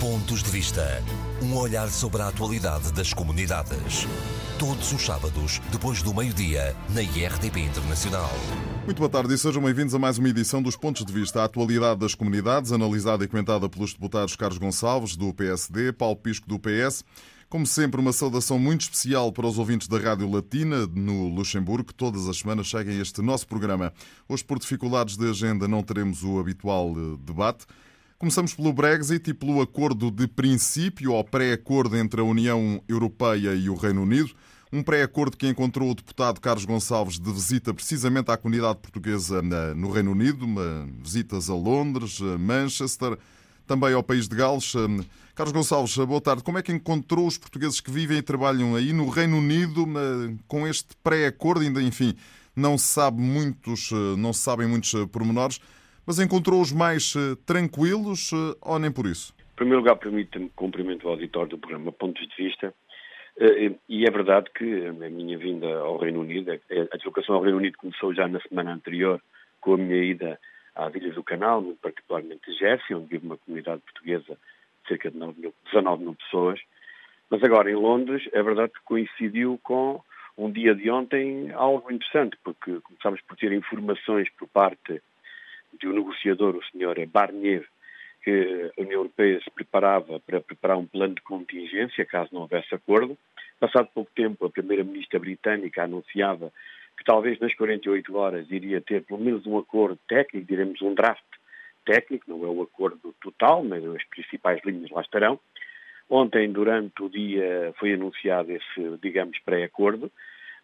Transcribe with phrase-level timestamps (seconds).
[0.00, 1.02] Pontos de Vista.
[1.42, 4.06] Um olhar sobre a atualidade das comunidades.
[4.56, 8.30] Todos os sábados, depois do meio-dia, na IRTP Internacional.
[8.84, 11.42] Muito boa tarde e sejam bem-vindos a mais uma edição dos Pontos de Vista.
[11.42, 16.48] A atualidade das comunidades, analisada e comentada pelos deputados Carlos Gonçalves, do PSD, Paulo Pisco,
[16.48, 17.04] do PS.
[17.48, 21.94] Como sempre, uma saudação muito especial para os ouvintes da Rádio Latina no Luxemburgo, que
[21.94, 23.92] todas as semanas seguem este nosso programa.
[24.28, 27.66] Hoje, por dificuldades de agenda, não teremos o habitual eh, debate.
[28.18, 33.70] Começamos pelo Brexit e pelo acordo de princípio ou pré-acordo entre a União Europeia e
[33.70, 34.30] o Reino Unido.
[34.72, 39.92] Um pré-acordo que encontrou o deputado Carlos Gonçalves de visita precisamente à comunidade portuguesa no
[39.92, 40.48] Reino Unido,
[41.00, 43.16] visitas a Londres, a Manchester,
[43.68, 44.74] também ao país de Gales.
[44.74, 45.04] Eh,
[45.36, 46.42] Carlos Gonçalves, boa tarde.
[46.42, 49.86] Como é que encontrou os portugueses que vivem e trabalham aí no Reino Unido
[50.48, 51.60] com este pré-acordo?
[51.60, 52.16] Ainda, enfim,
[52.56, 55.60] não se sabe muitos, eh, não se sabem muitos pormenores,
[56.08, 57.12] mas encontrou-os mais
[57.44, 58.30] tranquilos
[58.62, 59.34] ou nem por isso?
[59.52, 62.72] Em primeiro lugar, permita-me cumprimento o auditório do programa Pontos de Vista
[63.38, 67.58] eh, e é verdade que a minha vinda ao Reino Unido, a deslocação ao Reino
[67.58, 69.20] Unido começou já na semana anterior
[69.60, 70.40] com a minha ida
[70.74, 75.38] às Ilhas do Canal, particularmente Jersey, onde vive uma comunidade portuguesa de cerca de 9
[75.38, 76.58] mil, 19 mil pessoas.
[77.28, 80.00] Mas agora em Londres, é verdade que coincidiu com
[80.38, 85.02] um dia de ontem algo interessante, porque começámos por ter informações por parte
[85.78, 87.06] de um negociador, o Sr.
[87.06, 87.66] Barnier,
[88.22, 92.74] que a União Europeia se preparava para preparar um plano de contingência caso não houvesse
[92.74, 93.16] acordo.
[93.60, 96.52] Passado pouco tempo, a primeira-ministra britânica anunciava
[96.96, 101.22] que talvez nas 48 horas iria ter pelo menos um acordo técnico, diremos um draft
[101.84, 105.38] técnico, não é o acordo total, mas as principais linhas lá estarão.
[106.10, 110.10] Ontem, durante o dia, foi anunciado esse, digamos, pré-acordo,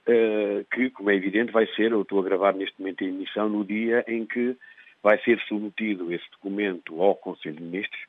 [0.06, 3.48] eh, que, como é evidente, vai ser, eu estou a gravar neste momento a emissão,
[3.48, 4.56] no dia em que
[5.04, 8.00] vai ser submetido esse documento ao Conselho de Ministros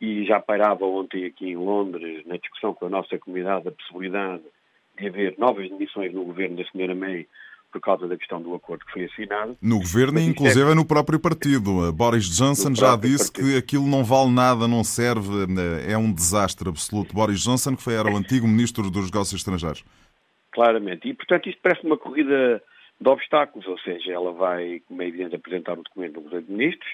[0.00, 4.42] e já pairava ontem aqui em Londres, na discussão com a nossa comunidade, a possibilidade
[4.98, 6.94] de haver novas demissões no governo da Sra.
[6.94, 7.28] May
[7.70, 9.56] por causa da questão do acordo que foi assinado.
[9.62, 10.74] No governo e inclusive é...
[10.74, 11.90] no próprio partido.
[11.90, 13.50] Boris Johnson já disse partido.
[13.50, 15.46] que aquilo não vale nada, não serve,
[15.88, 17.14] é um desastre absoluto.
[17.14, 19.82] Boris Johnson, que foi, era o antigo ministro dos negócios estrangeiros.
[20.52, 21.08] Claramente.
[21.08, 22.62] E, portanto, isto parece uma corrida
[23.02, 26.52] de obstáculos, ou seja, ela vai, como é evidente, apresentar um documento no Conselho de
[26.52, 26.90] Ministros,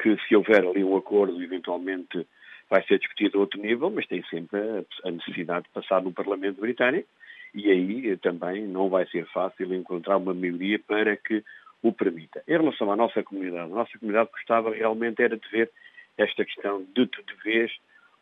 [0.00, 2.26] que se houver ali um acordo, eventualmente
[2.68, 4.58] vai ser discutido a outro nível, mas tem sempre
[5.04, 7.08] a necessidade de passar no Parlamento Britânico
[7.54, 11.44] e aí eh, também não vai ser fácil encontrar uma maioria para que
[11.82, 12.42] o permita.
[12.48, 15.70] Em relação à nossa comunidade, a nossa comunidade gostava realmente era de ver
[16.18, 17.70] esta questão de, de vez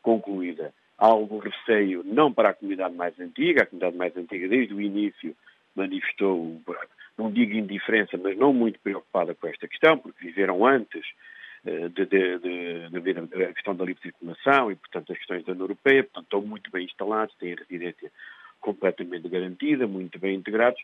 [0.03, 0.75] concluída.
[0.99, 4.81] Há algum receio, não para a comunidade mais antiga, a comunidade mais antiga desde o
[4.81, 5.35] início
[5.75, 6.61] manifestou
[7.23, 11.05] não digo indiferença, mas não muito preocupada com esta questão, porque viveram antes
[11.65, 15.45] eh, de, de, de, de ver a questão da livre circulação e, portanto, as questões
[15.45, 18.11] da União Europeia, portanto, estão muito bem instalados, têm a residência
[18.61, 20.81] completamente garantida, muito bem integrados.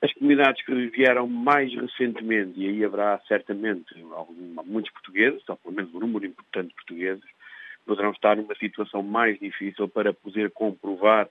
[0.00, 3.94] As comunidades que vieram mais recentemente, e aí haverá certamente
[4.64, 7.24] muitos portugueses, ou pelo menos um número importante de portugueses,
[7.86, 11.28] poderão estar numa situação mais difícil para poder comprovar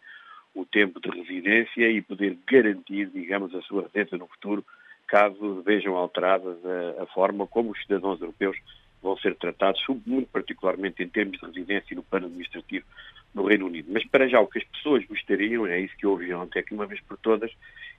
[0.54, 4.66] o tempo de residência e poder garantir, digamos, a sua residência no futuro,
[5.08, 6.58] caso vejam alteradas
[7.00, 8.58] a, forma como os cidadãos europeus
[9.02, 12.86] vão ser tratados, muito particularmente em termos de residência no plano administrativo
[13.34, 13.90] no Reino Unido.
[13.92, 16.74] Mas para já o que as pessoas gostariam, é isso que ouvi ontem, é que
[16.74, 17.52] uma vez por todas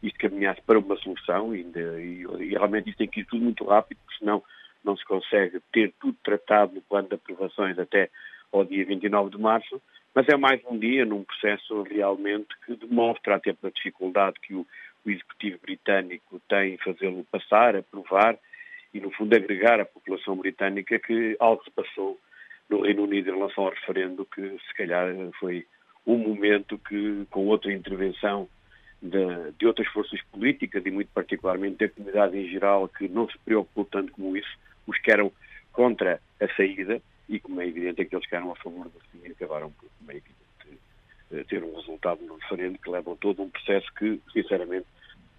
[0.02, 3.64] isto caminhasse para uma solução e, e, e realmente isto tem que ir tudo muito
[3.64, 4.42] rápido, porque senão
[4.84, 8.10] não se consegue ter tudo tratado no plano de aprovações até
[8.52, 9.80] ao dia 29 de março
[10.15, 14.67] mas é mais um dia num processo realmente que demonstra até pela dificuldade que o,
[15.05, 18.39] o Executivo britânico tem em fazê-lo passar, aprovar
[18.93, 22.19] e, no fundo, agregar à população britânica que algo se passou
[22.69, 25.06] no Reino Unido em relação ao referendo, que se calhar
[25.39, 25.67] foi
[26.06, 28.49] um momento que, com outra intervenção
[29.00, 33.39] de, de, outras forças políticas e muito particularmente da comunidade em geral, que não se
[33.39, 35.33] preocupou tanto como isso, os que eram
[35.73, 37.00] contra a saída,
[37.32, 40.17] e como é evidente aqueles que eram a favor do fim acabaram por, como é
[40.17, 40.81] evidente,
[41.32, 44.87] eh, ter um resultado no referendo que leva a todo um processo que, sinceramente,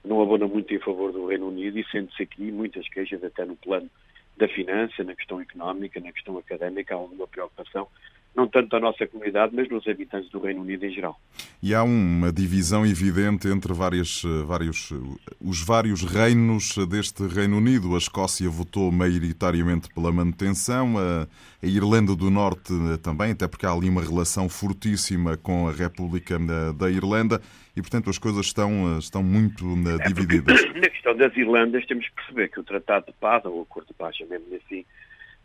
[0.04, 3.56] não abona muito em favor do Reino Unido e sente-se aqui muitas queixas até no
[3.56, 3.90] plano
[4.36, 7.88] da finança, na questão económica, na questão académica, há alguma preocupação
[8.36, 11.20] não tanto da nossa comunidade, mas dos habitantes do Reino Unido em geral.
[11.62, 14.96] E há uma divisão evidente entre várias, eh, vários, eh,
[15.40, 17.94] os vários reinos deste Reino Unido.
[17.94, 21.28] A Escócia votou maioritariamente pela manutenção, a,
[21.62, 25.72] a Irlanda do Norte eh, também, até porque há ali uma relação fortíssima com a
[25.72, 27.40] República da, da Irlanda
[27.78, 30.64] e, portanto, as coisas estão, estão muito é divididas.
[30.74, 33.88] Na questão das Irlandas, temos que perceber que o Tratado de Paz, ou o Acordo
[33.88, 34.86] de Paz, chamemos assim,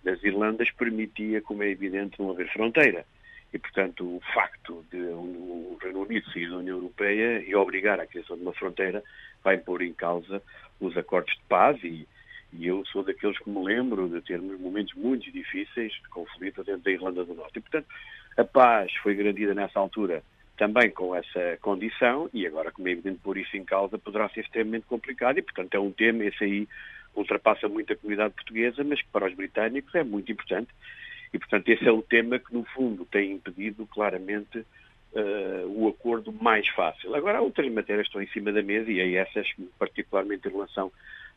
[0.03, 3.05] das Irlandas permitia, como é evidente, não haver fronteira.
[3.53, 8.07] e, portanto, o facto de o Reino Unido sair da União Europeia e obrigar a
[8.07, 9.03] criação de uma fronteira
[9.43, 10.43] vai pôr em causa
[10.79, 12.07] os acordos de paz e,
[12.53, 16.83] e eu sou daqueles que me lembro de termos momentos muito difíceis de conflito dentro
[16.83, 17.59] da Irlanda do Norte.
[17.59, 17.87] E, portanto,
[18.37, 20.23] a paz foi garantida nessa altura
[20.59, 24.41] também com essa condição e agora, como é evidente, pôr isso em causa poderá ser
[24.41, 26.69] extremamente complicado e, portanto, é um tema, esse aí
[27.15, 30.71] ultrapassa muito a comunidade portuguesa, mas que para os britânicos é muito importante
[31.33, 36.33] e, portanto, esse é o tema que, no fundo, tem impedido claramente uh, o acordo
[36.33, 37.15] mais fácil.
[37.15, 39.47] Agora, outras matérias estão em cima da mesa e aí essas,
[39.79, 40.91] particularmente em relação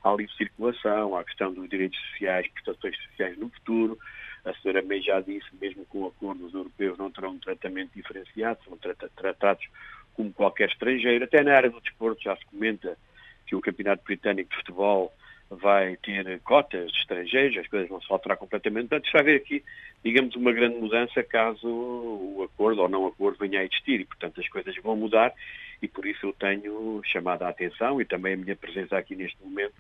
[0.04, 3.98] à livre circulação, à questão dos direitos sociais, prestações sociais no futuro.
[4.46, 7.92] A senhora May já disse, mesmo com o acordo, os europeus não terão um tratamento
[7.94, 8.78] diferenciado, são
[9.16, 9.68] tratados
[10.14, 11.26] como qualquer estrangeiro.
[11.26, 12.98] Até na área do desporto já se comenta
[13.46, 15.14] que o Campeonato Britânico de Futebol
[15.51, 18.88] vai ter cotas de estrangeiros, as coisas vão se alterar completamente.
[18.88, 19.63] Portanto, está a haver aqui,
[20.03, 24.39] digamos, uma grande mudança caso o acordo ou não acordo venha a existir e, portanto,
[24.39, 25.33] as coisas vão mudar
[25.81, 29.38] e por isso eu tenho chamado a atenção e também a minha presença aqui neste
[29.44, 29.74] momento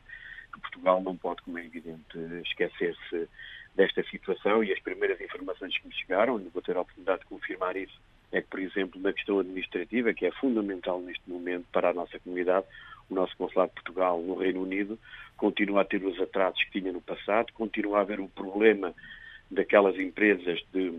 [0.51, 3.29] que Portugal não pode, como é evidente, esquecer-se
[3.73, 7.27] desta situação e as primeiras informações que me chegaram, e vou ter a oportunidade de
[7.27, 7.97] confirmar isso,
[8.33, 12.19] é que, por exemplo, na questão administrativa, que é fundamental neste momento para a nossa
[12.19, 12.65] comunidade,
[13.11, 14.97] o nosso consulado de Portugal no Reino Unido
[15.37, 18.93] continua a ter os atrasos que tinha no passado, continua a haver o problema
[19.49, 20.93] daquelas empresas de,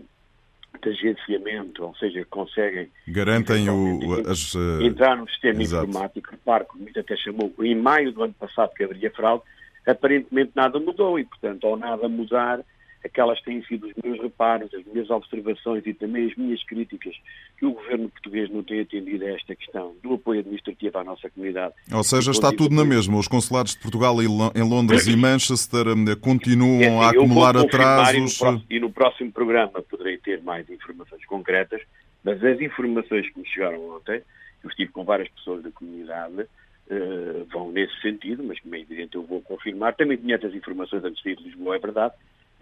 [0.81, 4.81] de agenciamento, ou seja, conseguem garantem o, as, uh...
[4.81, 5.87] entrar no sistema Exato.
[5.87, 9.43] informático, repare que o até chamou em maio do ano passado que haveria fraude,
[9.87, 12.59] aparentemente nada mudou e, portanto, ao nada mudar,
[13.03, 17.13] aquelas têm sido os meus reparos, as minhas observações e também as minhas críticas
[17.57, 21.29] que o governo português não tem atendido a esta questão do apoio administrativo à nossa
[21.29, 21.73] comunidade.
[21.91, 23.17] Ou seja, está tudo na mesma.
[23.17, 28.15] Os consulados de Portugal em Londres e Manchester eh, continuam é, assim, a acumular atrasos.
[28.15, 31.81] E no, próximo, e no próximo programa poderei ter mais informações concretas,
[32.23, 34.21] mas as informações que me chegaram ontem,
[34.63, 36.47] eu estive com várias pessoas da comunidade,
[36.85, 39.95] Uh, vão nesse sentido, mas como é evidente eu vou confirmar.
[39.95, 42.13] Também tinha essas informações antes de ir de Lisboa, é verdade,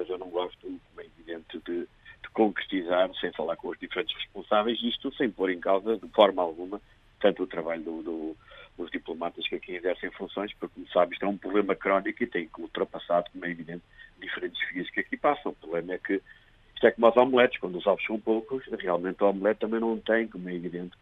[0.02, 4.16] mas eu não gosto, como é evidente, de, de concretizar, sem falar com os diferentes
[4.16, 6.82] responsáveis, isto sem pôr em causa, de forma alguma,
[7.20, 8.38] tanto o trabalho do, do,
[8.78, 12.28] dos diplomatas que aqui exercem funções, porque, como sabe, isto é um problema crónico e
[12.28, 13.84] tem ultrapassado, como é evidente,
[14.20, 15.52] diferentes vias que aqui passam.
[15.52, 16.20] O problema é que
[16.74, 20.00] isto é como as omeletes, quando os ovos são poucos, realmente a omelete também não
[20.00, 20.98] tem, como é evidente,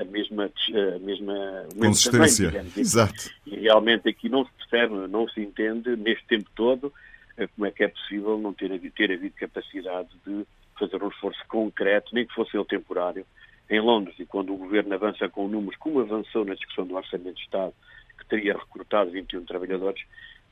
[0.00, 0.50] a mesma,
[0.94, 2.50] a mesma consistência.
[2.50, 3.30] Tamanho, Exato.
[3.46, 7.05] E realmente aqui não se percebe, não se entende, neste tempo todo, eh,
[7.54, 10.46] como é que é possível não ter, ter havido capacidade de
[10.78, 13.26] fazer um esforço concreto, nem que fosse ele temporário,
[13.68, 14.18] em Londres.
[14.18, 17.74] E quando o Governo avança com números, como avançou na discussão do Orçamento de Estado,
[18.18, 20.02] que teria recrutado 21 trabalhadores,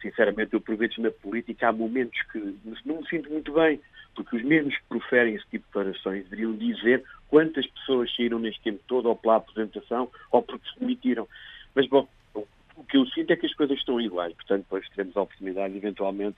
[0.00, 2.38] sinceramente eu aproveito na política, há momentos que
[2.84, 3.80] não me sinto muito bem,
[4.14, 8.62] porque os mesmos que proferem esse tipo de declarações deveriam dizer quantas pessoas saíram neste
[8.62, 11.26] tempo todo, ou pela apresentação, ou porque se demitiram.
[11.74, 12.08] Mas, bom,
[12.76, 15.76] o que eu sinto é que as coisas estão iguais, portanto, depois teremos a oportunidade,
[15.76, 16.36] eventualmente,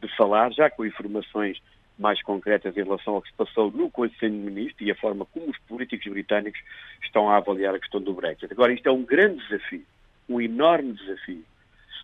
[0.00, 1.60] de falar, já com informações
[1.98, 5.26] mais concretas em relação ao que se passou no Conselho de Ministros e a forma
[5.26, 6.60] como os políticos britânicos
[7.02, 8.50] estão a avaliar a questão do Brexit.
[8.50, 9.84] Agora, isto é um grande desafio,
[10.28, 11.44] um enorme desafio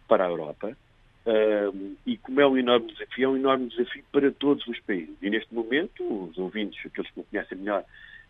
[0.07, 0.77] para a Europa,
[1.27, 5.17] um, e como é um enorme desafio, é um enorme desafio para todos os países.
[5.23, 7.83] E neste momento, os ouvintes, aqueles que me conhecem melhor,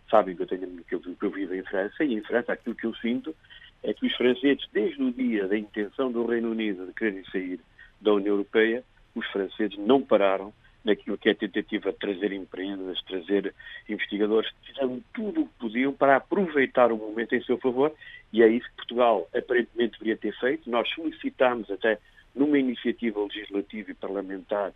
[0.08, 2.76] sabem que eu, tenho, que eu, que eu vivo em França, e em França aquilo
[2.76, 3.34] que eu sinto
[3.82, 7.60] é que os franceses, desde o dia da intenção do Reino Unido de quererem sair
[8.00, 8.82] da União Europeia,
[9.16, 10.52] os franceses não pararam
[10.84, 13.52] naquilo que é a tentativa de trazer empresas, trazer
[13.88, 17.92] investigadores, fizeram tudo o que podiam para aproveitar o momento em seu favor
[18.32, 20.70] e é isso que Portugal aparentemente deveria ter feito.
[20.70, 21.98] Nós solicitámos até
[22.34, 24.72] numa iniciativa legislativa e parlamentar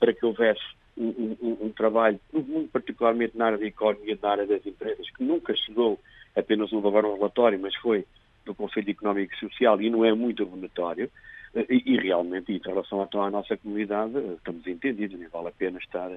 [0.00, 0.62] para que houvesse
[0.96, 5.22] um, um, um trabalho, muito particularmente na área da economia, na área das empresas, que
[5.22, 6.00] nunca chegou
[6.36, 8.04] apenas um um relatório, mas foi
[8.44, 11.10] do Conselho Económico e Social e não é muito abonatório.
[11.54, 16.10] E, realmente, em relação então, à nossa comunidade, estamos entendidos, nem vale a pena estar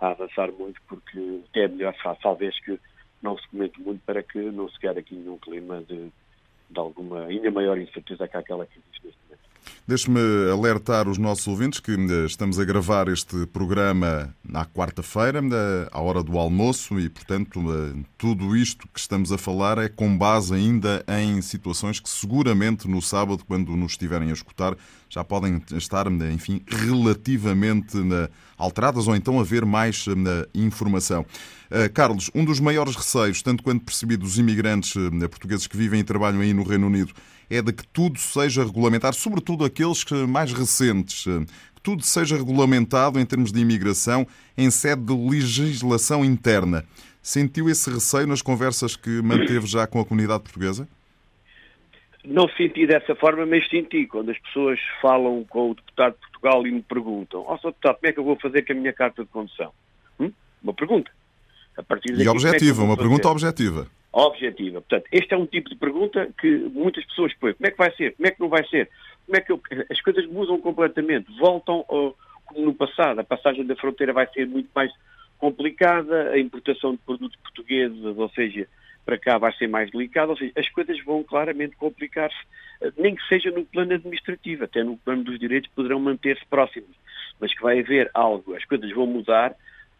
[0.00, 2.78] a avançar muito, porque é melhor, talvez, que
[3.20, 6.12] não se comente muito para que não se quede aqui nenhum clima de,
[6.70, 9.27] de alguma ainda maior incerteza que aquela que existe neste momento.
[9.88, 10.20] Deixe-me
[10.52, 15.98] alertar os nossos ouvintes que eh, estamos a gravar este programa na quarta-feira, eh, à
[15.98, 20.54] hora do almoço, e, portanto, eh, tudo isto que estamos a falar é com base
[20.54, 24.76] ainda em situações que seguramente no sábado, quando nos estiverem a escutar,
[25.08, 27.96] já podem estar, enfim, relativamente
[28.58, 30.04] alteradas ou então haver mais
[30.54, 31.24] informação.
[31.94, 34.92] Carlos, um dos maiores receios, tanto quanto percebi, dos imigrantes
[35.30, 37.14] portugueses que vivem e trabalham aí no Reino Unido
[37.50, 43.26] é de que tudo seja regulamentar, sobretudo aqueles mais recentes, que tudo seja regulamentado em
[43.26, 44.26] termos de imigração
[44.56, 46.84] em sede de legislação interna.
[47.22, 50.88] Sentiu esse receio nas conversas que manteve já com a comunidade portuguesa?
[52.24, 56.66] Não senti dessa forma, mas senti quando as pessoas falam com o deputado de Portugal
[56.66, 57.68] e me perguntam: Ó, oh, Sr.
[57.68, 59.72] Deputado, como é que eu vou fazer com a minha carta de condução?
[60.20, 60.32] Hum?
[60.62, 61.10] Uma pergunta.
[61.76, 63.86] A partir daqui, e objetiva, é uma pergunta objetiva.
[64.26, 64.80] Objetiva.
[64.80, 67.54] Portanto, este é um tipo de pergunta que muitas pessoas põem.
[67.54, 68.16] Como é que vai ser?
[68.16, 68.90] Como é que não vai ser?
[69.24, 69.60] Como é que eu...
[69.90, 71.30] As coisas mudam completamente.
[71.38, 72.16] Voltam ao...
[72.46, 73.20] como no passado.
[73.20, 74.92] A passagem da fronteira vai ser muito mais
[75.38, 78.66] complicada, a importação de produtos portugueses, ou seja,
[79.04, 82.36] para cá vai ser mais delicada, ou seja, as coisas vão claramente complicar-se,
[82.96, 86.90] nem que seja no plano administrativo, até no plano dos direitos poderão manter-se próximos,
[87.40, 89.54] mas que vai haver algo, as coisas vão mudar,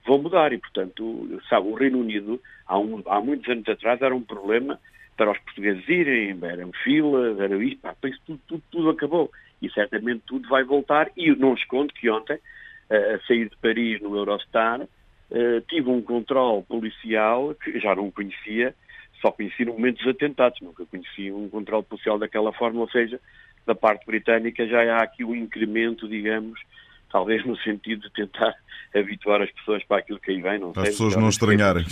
[0.07, 4.15] vão mudar e, portanto, sabe, o Reino Unido, há, um, há muitos anos atrás, era
[4.15, 4.79] um problema
[5.17, 9.31] para os portugueses irem, eram filas, era isto, pá, isso tudo, tudo, tudo, acabou.
[9.61, 11.11] E certamente tudo vai voltar.
[11.17, 12.39] E não escondo que ontem,
[12.89, 14.87] a sair de Paris no Eurostar,
[15.67, 18.75] tive um controle policial que já não conhecia,
[19.21, 23.21] só conheci no momento dos atentados, nunca conheci um controle policial daquela forma, ou seja,
[23.67, 26.61] da parte britânica já há aqui um incremento, digamos,
[27.11, 28.55] talvez no sentido de tentar
[28.95, 31.87] habituar as pessoas para aquilo que aí vem, não As sei, pessoas não estranharem.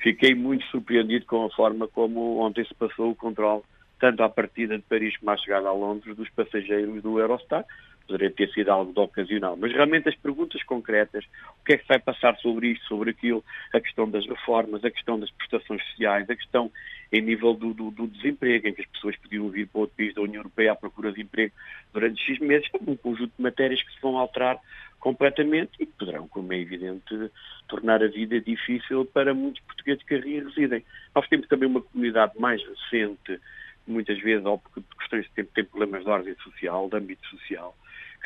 [0.00, 3.62] Fiquei muito surpreendido com a forma como ontem se passou o controle,
[3.98, 7.64] tanto à partida de Paris como à chegada a Londres, dos passageiros do Eurostar.
[8.06, 9.56] Poderia ter sido algo de ocasional.
[9.56, 11.24] Mas realmente as perguntas concretas,
[11.60, 14.90] o que é que vai passar sobre isto, sobre aquilo, a questão das reformas, a
[14.90, 16.70] questão das prestações sociais, a questão
[17.12, 20.14] em nível do, do, do, desemprego, em que as pessoas podiam vir para outro país
[20.14, 21.52] da União Europeia à procura de emprego
[21.92, 24.58] durante X meses, um conjunto de matérias que se vão alterar
[24.98, 27.30] completamente e que poderão, como é evidente,
[27.68, 30.84] tornar a vida difícil para muitos portugueses que ali residem.
[31.14, 33.40] Nós temos também uma comunidade mais recente,
[33.86, 37.76] muitas vezes, ou porque questões de tempo, tem problemas de ordem social, de âmbito social,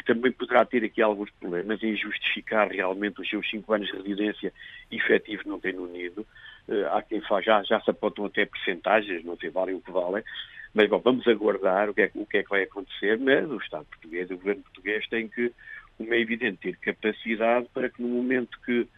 [0.00, 3.96] que também poderá ter aqui alguns problemas em justificar realmente os seus cinco anos de
[3.96, 4.52] residência
[4.90, 6.26] efetivos no Reino Unido.
[6.66, 9.90] Uh, há quem faz, já, já se apontam até percentagens, não sei, valem o que
[9.90, 10.24] valem,
[10.72, 13.58] mas bom, vamos aguardar o que, é, o que é que vai acontecer, mas o
[13.58, 15.52] Estado português, o governo português tem que,
[15.98, 18.88] como é evidente, ter capacidade para que no momento que,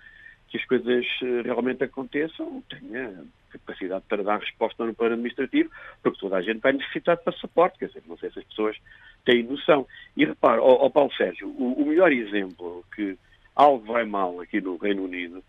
[0.49, 5.71] que as coisas eh, realmente aconteçam, tenha capacidade para dar resposta no plano administrativo,
[6.03, 8.77] porque toda a gente vai necessitar de passaporte, quer dizer, não sei se as pessoas
[9.25, 9.87] têm noção.
[10.17, 13.17] E repare, ó, Paulo Sérgio, o, o, melhor exemplo que
[13.55, 15.45] algo vai mal aqui no Reino Unido uh,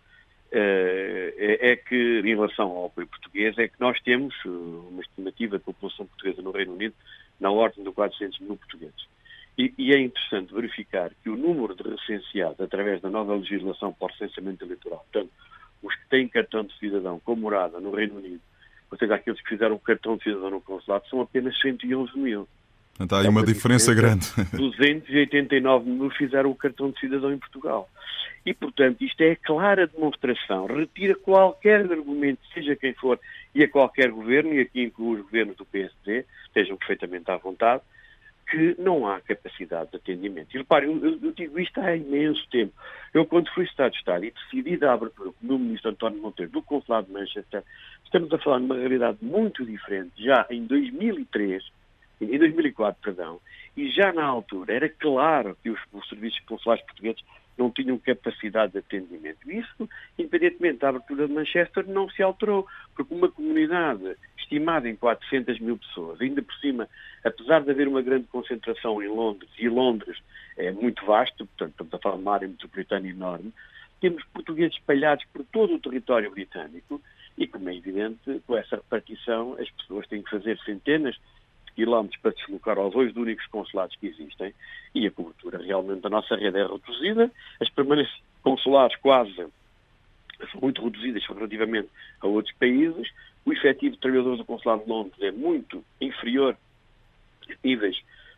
[0.51, 5.57] é, é, que, em relação ao apoio português, é que nós temos eh, uma estimativa
[5.57, 6.95] de população portuguesa no Reino Unido
[7.39, 9.07] na ordem de 400 mil portugueses.
[9.57, 14.07] E, e, é interessante verificar que o número de recenseados através da nova legislação para
[14.07, 15.31] o recenseamento eleitoral, portanto,
[15.83, 18.41] os que têm cartão de cidadão com morada no Reino Unido,
[18.89, 22.47] ou seja, aqueles que fizeram o cartão de cidadão no consulado, são apenas 111 mil.
[22.99, 24.57] Então há aí é uma, uma diferença, diferença grande.
[24.57, 27.89] 289 mil fizeram o cartão de cidadão em Portugal.
[28.45, 33.19] E, portanto, isto é a clara demonstração, retira qualquer argumento, seja quem for,
[33.55, 37.81] e a qualquer governo, e aqui inclui os governos do PSD, estejam perfeitamente à vontade,
[38.53, 40.53] que não há capacidade de atendimento.
[40.53, 42.71] E repare, eu, eu, digo isto há imenso tempo.
[43.11, 46.21] Eu, quando fui Estado de Estado e decidi dar abertura com o meu ministro António
[46.21, 47.63] Monteiro do Consulado de Manchester,
[48.05, 50.23] estamos a falar de uma realidade muito diferente.
[50.23, 51.63] Já em 2003,
[52.21, 53.39] em 2004, perdão,
[53.75, 57.23] e já na altura era claro que os, os serviços consulares portugueses
[57.57, 59.49] não tinham capacidade de atendimento.
[59.49, 65.59] Isso, independentemente da abertura de Manchester, não se alterou, porque uma comunidade estimada em 400
[65.59, 66.87] mil pessoas, ainda por cima,
[67.23, 70.17] apesar de haver uma grande concentração em Londres, e Londres
[70.57, 73.53] é muito vasto, portanto, estamos a falar de uma área metropolitana enorme,
[73.99, 77.01] temos portugueses espalhados por todo o território britânico
[77.37, 81.17] e, como é evidente, com essa repartição as pessoas têm que fazer centenas
[81.75, 84.53] quilómetros para deslocar aos dois únicos consulados que existem
[84.93, 87.31] e a cobertura realmente da nossa rede é reduzida.
[87.59, 89.35] As permanências consulares quase
[90.51, 91.89] são muito reduzidas relativamente
[92.21, 93.09] a outros países.
[93.45, 96.57] O efetivo de trabalhadores do Consulado de Londres é muito inferior
[97.49, 97.97] a níveis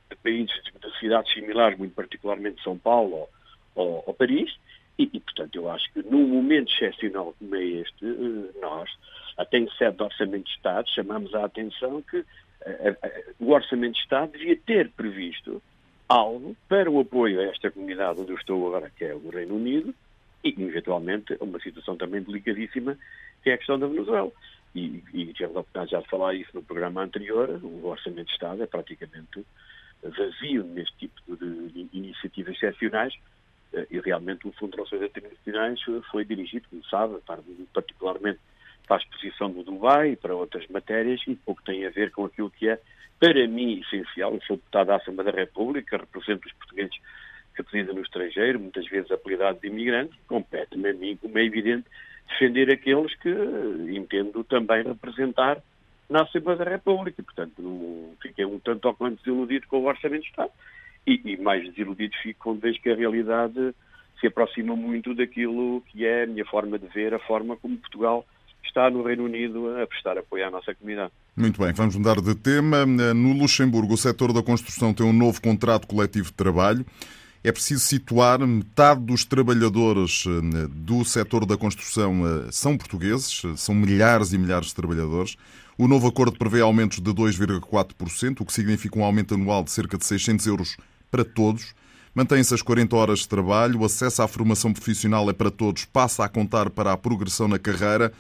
[0.10, 3.28] de países, de cidades similares, muito particularmente São Paulo
[3.76, 4.56] ou, ou, Paris.
[4.98, 8.90] E, e, portanto, eu acho que num momento excepcional como é este, eh, nós,
[9.38, 12.24] até em sede de Orçamento de Estado, chamamos a atenção que
[13.40, 15.62] o Orçamento de Estado devia ter previsto
[16.08, 19.56] algo para o apoio a esta comunidade onde eu estou agora, que é o Reino
[19.56, 19.94] Unido,
[20.44, 22.98] e, eventualmente, uma situação também delicadíssima,
[23.44, 24.32] que é a questão da Venezuela.
[24.76, 28.34] E, e tivemos a oportunidade já de falar isso no programa anterior, o Orçamento de
[28.34, 29.46] Estado é praticamente
[30.04, 33.14] vazio neste tipo de, de iniciativas excepcionais,
[33.74, 35.80] eh, e realmente o Fundo de Relações Internacionais
[36.12, 37.16] foi dirigido, como sabe,
[37.74, 38.40] particularmente
[38.86, 42.26] para a exposição do Dubai e para outras matérias e pouco tem a ver com
[42.26, 42.80] aquilo que é,
[43.20, 44.34] para mim, essencial.
[44.34, 46.98] Eu sou deputado da Assembleia da República, represento os portugueses
[47.58, 51.86] resida no estrangeiro, muitas vezes apelidado de imigrante, compete-me a mim, como é evidente,
[52.28, 53.30] defender aqueles que
[53.90, 55.62] entendo também representar
[56.10, 57.24] na Assembleia da República.
[57.24, 60.52] Portanto, não, fiquei um tanto ou quanto desiludido com o Orçamento de Estado.
[61.08, 63.74] E, e mais desiludido fico quando vejo que a realidade
[64.20, 68.26] se aproxima muito daquilo que é a minha forma de ver, a forma como Portugal
[68.76, 71.12] está no Reino Unido a prestar apoio à nossa comunidade.
[71.36, 72.86] Muito bem, vamos mudar de tema.
[72.86, 76.86] No Luxemburgo, o setor da construção tem um novo contrato coletivo de trabalho.
[77.42, 83.76] É preciso situar metade dos trabalhadores eh, do setor da construção eh, são portugueses, são
[83.76, 85.38] milhares e milhares de trabalhadores.
[85.78, 89.96] O novo acordo prevê aumentos de 2,4%, o que significa um aumento anual de cerca
[89.96, 90.78] de 600 euros
[91.12, 91.76] para todos.
[92.16, 96.26] Mantém-se as 40 horas de trabalho, o acesso à formação profissional é para todos, passa
[96.26, 98.12] a contar para a progressão na carreira.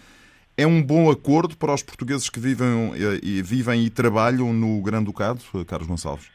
[0.58, 4.82] É um bom acordo para os portugueses que vivem eh, e, vivem e trabalham no
[4.82, 6.32] Grande Ducado, Carlos Gonçalves?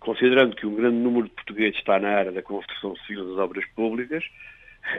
[0.00, 3.64] Considerando que um grande número de portugueses está na área da construção civil das obras
[3.74, 4.24] públicas,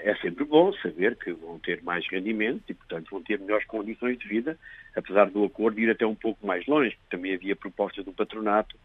[0.04, 4.20] é sempre bom saber que vão ter mais rendimento e, portanto, vão ter melhores condições
[4.20, 4.58] de vida,
[4.96, 6.96] apesar do acordo ir até um pouco mais longe.
[7.10, 8.78] Também havia propostas do patronato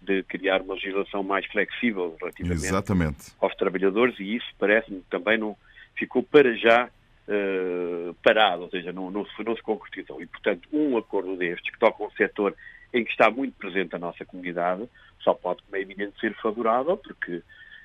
[0.00, 3.32] de criar uma legislação mais flexível relativamente Exatamente.
[3.38, 5.54] aos trabalhadores e isso parece-me também não
[5.94, 6.88] ficou para já
[7.30, 10.20] uh, parado, ou seja, não, não, se, não se concretizou.
[10.20, 12.54] E, portanto, um acordo destes, que toca um setor
[12.92, 14.88] em que está muito presente a nossa comunidade,
[15.20, 17.36] só pode, como é evidente, ser favorável, porque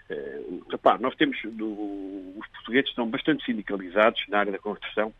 [0.09, 5.13] uh, nós temos, do, os portugueses estão bastante sindicalizados na área da construção,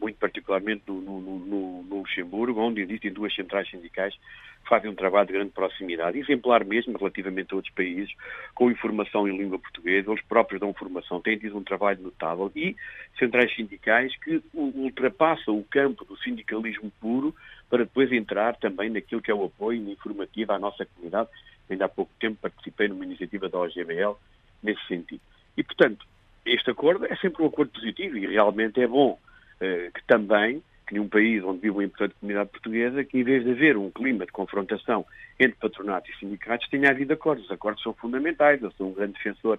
[0.00, 4.94] muito particularmente no, no, no, no, Luxemburgo, onde existem duas centrais sindicais que fazem um
[4.94, 8.12] trabalho de grande proximidade, exemplar mesmo relativamente a outros países,
[8.54, 12.76] com informação em língua portuguesa, eles próprios dão formação, têm tido um trabalho notável, e
[13.18, 17.34] centrais sindicais que ultrapassam o campo do sindicalismo puro
[17.68, 21.28] para depois entrar também naquilo que é o apoio informativo à nossa comunidade.
[21.68, 24.16] Ainda há pouco tempo participei numa iniciativa da OGBL
[24.62, 25.20] nesse sentido.
[25.56, 26.04] E, portanto,
[26.44, 29.18] este acordo é sempre um acordo positivo e realmente é bom
[29.60, 33.52] que também, que num país onde vive uma importante comunidade portuguesa, que em vez de
[33.52, 35.06] haver um clima de confrontação
[35.38, 37.44] entre patronatos e sindicatos, tenha havido acordos.
[37.44, 38.62] Os acordos são fundamentais.
[38.62, 39.58] Eu sou um grande defensor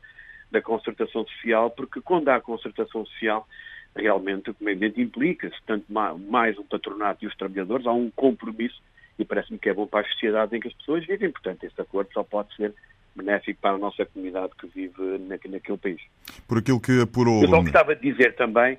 [0.51, 3.47] da concertação social, porque quando há concertação social,
[3.95, 8.81] realmente, como é evidente, implica-se tanto mais o patronato e os trabalhadores, há um compromisso
[9.17, 11.31] e parece-me que é bom para a sociedade em que as pessoas vivem.
[11.31, 12.73] Portanto, este acordo só pode ser
[13.15, 16.01] benéfico para a nossa comunidade que vive naquele país.
[16.47, 17.41] Por aquilo que apurou...
[17.43, 18.77] Eu só gostava de dizer também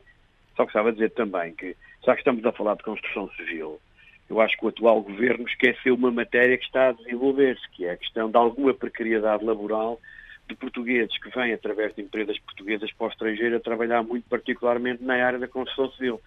[0.56, 3.80] só gostava de dizer também que, já que estamos a falar de construção civil,
[4.28, 7.92] eu acho que o atual governo esqueceu uma matéria que está a desenvolver-se, que é
[7.92, 10.00] a questão de alguma precariedade laboral
[10.48, 15.02] de portugueses que vêm através de empresas portuguesas para o estrangeiro a trabalhar muito particularmente
[15.02, 16.20] na área da construção civil.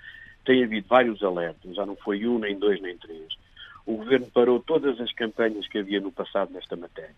[0.45, 3.27] Tem havido vários alertas, já não foi um, nem dois, nem três.
[3.85, 7.13] O governo parou todas as campanhas que havia no passado nesta matéria,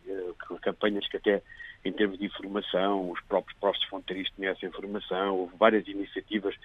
[0.62, 1.41] campanhas que até
[1.86, 6.56] em termos de informação, os próprios postos fronteiristas conhecem a informação, houve várias iniciativas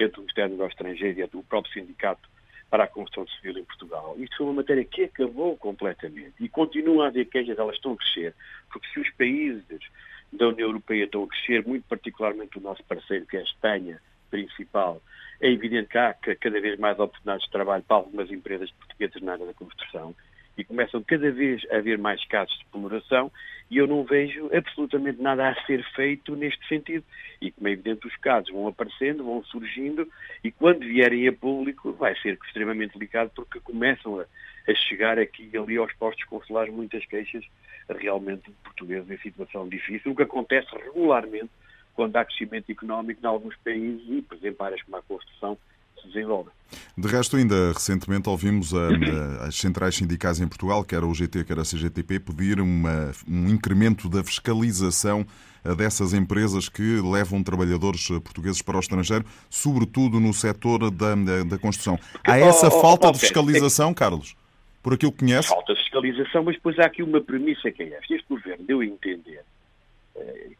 [0.00, 2.28] entre o Ministério do Estrangeiro e o próprio sindicato
[2.68, 4.16] para a construção civil em Portugal.
[4.18, 7.96] Isto foi uma matéria que acabou completamente e continua a haver queixas, elas estão a
[7.96, 8.34] crescer,
[8.72, 9.80] porque se os países
[10.32, 14.00] da União Europeia estão a crescer, muito particularmente o nosso parceiro, que é a Espanha,
[14.32, 15.02] principal,
[15.40, 19.32] é evidente que há cada vez mais oportunidades de trabalho para algumas empresas portuguesas na
[19.32, 20.14] área da construção
[20.56, 23.30] e começam cada vez a haver mais casos de exploração
[23.70, 27.04] e eu não vejo absolutamente nada a ser feito neste sentido.
[27.40, 30.06] E como é evidente, os casos vão aparecendo, vão surgindo
[30.44, 34.24] e quando vierem a público vai ser extremamente delicado porque começam a,
[34.68, 37.44] a chegar aqui e ali aos postos consulares muitas queixas
[37.88, 41.50] realmente de portugueses em situação difícil, o que acontece regularmente
[41.94, 45.58] quando há crescimento económico em alguns países e, por exemplo, áreas como a construção
[46.00, 46.52] se desenvolvem.
[46.96, 51.44] De resto, ainda recentemente ouvimos a, a, as centrais sindicais em Portugal, quer o GT,
[51.44, 55.26] quer a CGTP, pedir uma, um incremento da fiscalização
[55.64, 61.14] eh, dessas empresas que levam trabalhadores eh, portugueses para o estrangeiro, sobretudo no setor da,
[61.14, 61.98] da, da construção.
[62.26, 64.34] Há essa oh, oh, falta oh, de fiscalização, Carlos?
[64.82, 65.48] Por aquilo que conhece?
[65.48, 68.14] Falta de fiscalização, mas depois há aqui uma premissa que é esta.
[68.14, 69.44] Este governo deu a entender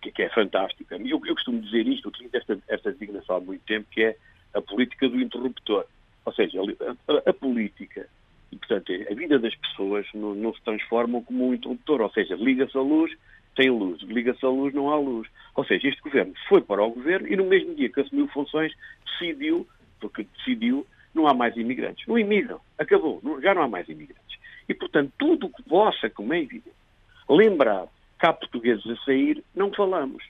[0.00, 0.96] que, que, é fantástica.
[0.96, 4.16] Eu, eu costumo dizer isto, utilizo esta, esta designação há muito tempo, que é
[4.54, 5.84] a política do interruptor.
[6.24, 8.08] Ou seja, a, a, política
[8.50, 12.00] e, portanto, a vida das pessoas não, não, se transforma como um interruptor.
[12.00, 13.12] Ou seja, liga-se a luz,
[13.56, 14.00] tem luz.
[14.02, 15.28] Liga-se a luz, não há luz.
[15.54, 18.72] Ou seja, este governo foi para o governo e no mesmo dia que assumiu funções
[19.06, 19.66] decidiu,
[20.00, 22.06] porque decidiu, não há mais imigrantes.
[22.06, 22.60] Não imigram.
[22.78, 23.20] Acabou.
[23.42, 24.38] Já não há mais imigrantes.
[24.68, 26.76] E, portanto, tudo o que possa, como é evidente,
[27.28, 27.88] lembrar
[28.22, 30.22] que há portugueses a sair, não falamos.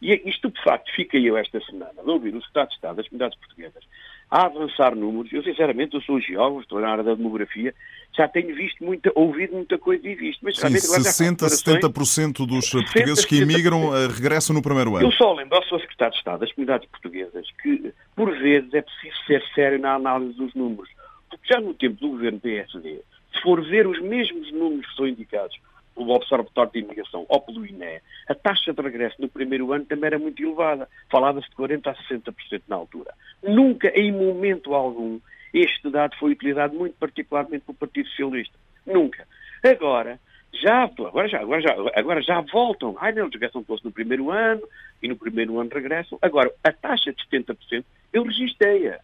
[0.00, 3.08] E, isto, de facto, fica eu esta semana a ouvir o Estado de Estado das
[3.08, 3.84] comunidades portuguesas
[4.30, 5.32] a avançar números.
[5.32, 7.74] Eu, sinceramente, eu sou geógrafo, estou na área da demografia,
[8.16, 10.38] já tenho visto muita, ouvido muita coisa e visto.
[10.42, 15.08] Mas, Sim, 60, 70% dos 60, portugueses que imigram uh, regressam no primeiro ano.
[15.08, 15.80] Eu só lembro ao Sr.
[15.80, 20.34] Secretário de Estado das Comunidades Portuguesas que, por vezes, é preciso ser sério na análise
[20.34, 20.88] dos números.
[21.28, 23.00] Porque já no tempo do governo PSD,
[23.34, 25.58] se for ver os mesmos números que são indicados
[26.00, 30.06] pelo Observatório de Imigração ou pelo INE, a taxa de regresso no primeiro ano também
[30.06, 30.88] era muito elevada.
[31.10, 33.12] Falava-se de 40% a 60% na altura.
[33.42, 35.20] Nunca, em momento algum,
[35.52, 38.56] este dado foi utilizado muito particularmente pelo Partido Socialista.
[38.86, 39.28] Nunca.
[39.62, 40.18] Agora,
[40.54, 42.96] já, agora já, agora já, agora já voltam.
[42.98, 44.62] Ai, não, eles regressam todos no primeiro ano
[45.02, 46.18] e no primeiro ano regressam.
[46.22, 49.00] Agora, a taxa de 70% eu registrei-a.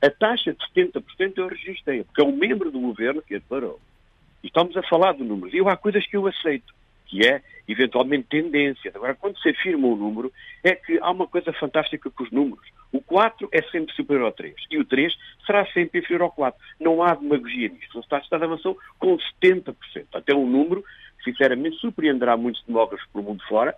[0.00, 3.78] A taxa de 70% eu registrei-a, porque é um membro do governo que a declarou.
[4.42, 5.54] E estamos a falar de números.
[5.54, 6.74] E eu há coisas que eu aceito,
[7.06, 8.94] que é, eventualmente, tendências.
[8.94, 12.66] Agora, quando se afirma um número, é que há uma coisa fantástica com os números.
[12.90, 14.54] O 4 é sempre superior ao 3.
[14.70, 16.60] E o 3 será sempre inferior ao 4.
[16.80, 17.96] Não há demagogia nisto.
[17.96, 19.74] O Estado Estado avançou com 70%.
[20.12, 20.84] Até um número
[21.24, 23.74] sinceramente, surpreenderá muitos demógrafos pelo mundo fora,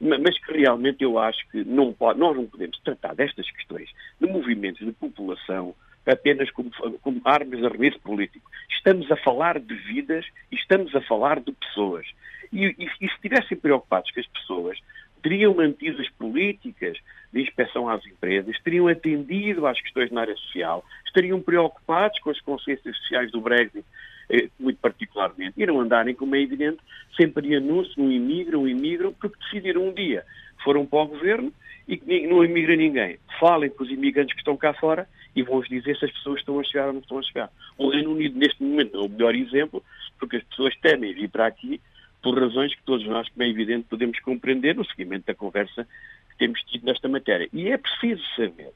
[0.00, 4.26] mas que realmente eu acho que não pode, nós não podemos tratar destas questões de
[4.26, 5.74] movimentos de população
[6.08, 6.70] apenas como,
[7.02, 8.50] como armas de arremesso político.
[8.70, 12.06] Estamos a falar de vidas e estamos a falar de pessoas.
[12.52, 14.78] E, e, e se estivessem preocupados com as pessoas,
[15.22, 16.96] teriam mantido as políticas
[17.32, 22.40] de inspeção às empresas, teriam atendido às questões na área social, estariam preocupados com as
[22.40, 23.84] consequências sociais do Brexit,
[24.30, 26.78] eh, muito particularmente, e não andarem, como é evidente,
[27.16, 30.24] sempre em anúncio, um imigram, um imigram, porque decidiram um dia,
[30.64, 31.52] foram para o governo
[31.86, 33.18] e não imigra ninguém.
[33.40, 36.58] Falem com os imigrantes que estão cá fora e vão-vos dizer se as pessoas estão
[36.58, 37.50] a chegar ou não estão a chegar.
[37.76, 39.84] O Reino Unido, neste momento, é o melhor exemplo,
[40.18, 41.80] porque as pessoas temem vir para aqui
[42.20, 45.86] por razões que todos nós, como é evidente, podemos compreender no seguimento da conversa
[46.30, 47.48] que temos tido nesta matéria.
[47.52, 48.72] E é preciso saber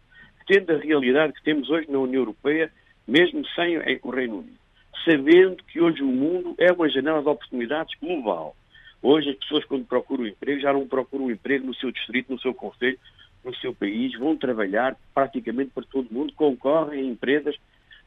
[0.47, 2.71] tendo a realidade que temos hoje na União Europeia,
[3.07, 4.59] mesmo sem o Reino Unido,
[5.05, 8.55] sabendo que hoje o mundo é uma janela de oportunidades global.
[9.03, 12.55] Hoje as pessoas, quando procuram emprego, já não procuram emprego no seu distrito, no seu
[12.55, 12.99] conselho,
[13.45, 17.57] no seu país, vão trabalhar praticamente para todo o mundo, concorrem em empresas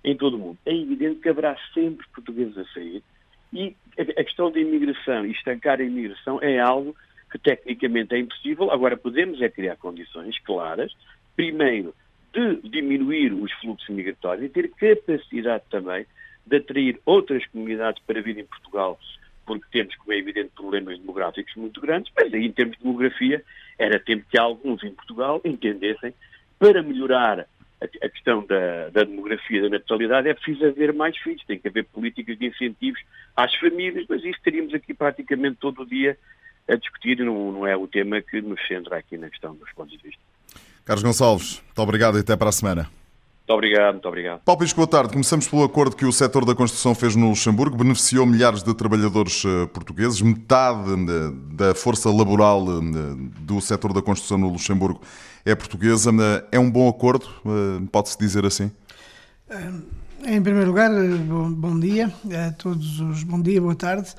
[0.04, 0.58] em todo o mundo.
[0.65, 3.04] É evidente que haverá sempre portugueses a sair,
[3.54, 6.95] e a questão da imigração e estancar a imigração é algo
[7.32, 8.71] que tecnicamente é impossível.
[8.71, 10.93] Agora, podemos é criar condições claras,
[11.36, 11.93] primeiro,
[12.34, 16.06] de diminuir os fluxos migratórios e ter capacidade também
[16.45, 19.00] de atrair outras comunidades para vir em Portugal,
[19.45, 23.43] porque temos, como é evidente, problemas demográficos muito grandes, mas aí, em termos de demografia,
[23.78, 26.14] era tempo que alguns em Portugal entendessem
[26.58, 27.48] para melhorar
[27.82, 31.86] a, questão da, da demografia, da natalidade, é preciso haver mais filhos, tem que haver
[31.86, 33.02] políticas de incentivos
[33.36, 36.18] às famílias, mas isso teríamos aqui praticamente todo o dia
[36.68, 39.92] a discutir, não, não é o tema que nos centra aqui na questão dos pontos
[39.92, 40.22] de vista.
[40.84, 42.90] Carlos Gonçalves, muito obrigado e até para a semana.
[43.48, 44.42] Muito obrigado, muito obrigado.
[44.44, 45.14] Paulo Pisco, boa tarde.
[45.14, 47.78] Começamos pelo acordo que o setor da construção fez no Luxemburgo.
[47.78, 50.20] Beneficiou milhares de trabalhadores eh, portugueses.
[50.20, 55.00] Metade eh, da força laboral eh, do setor da construção no Luxemburgo
[55.46, 56.10] é portuguesa.
[56.52, 57.28] É um bom acordo,
[57.92, 58.72] pode-se dizer assim?
[60.28, 60.90] Em primeiro lugar,
[61.28, 64.10] bom, bom, dia a todos os bom dia, boa tarde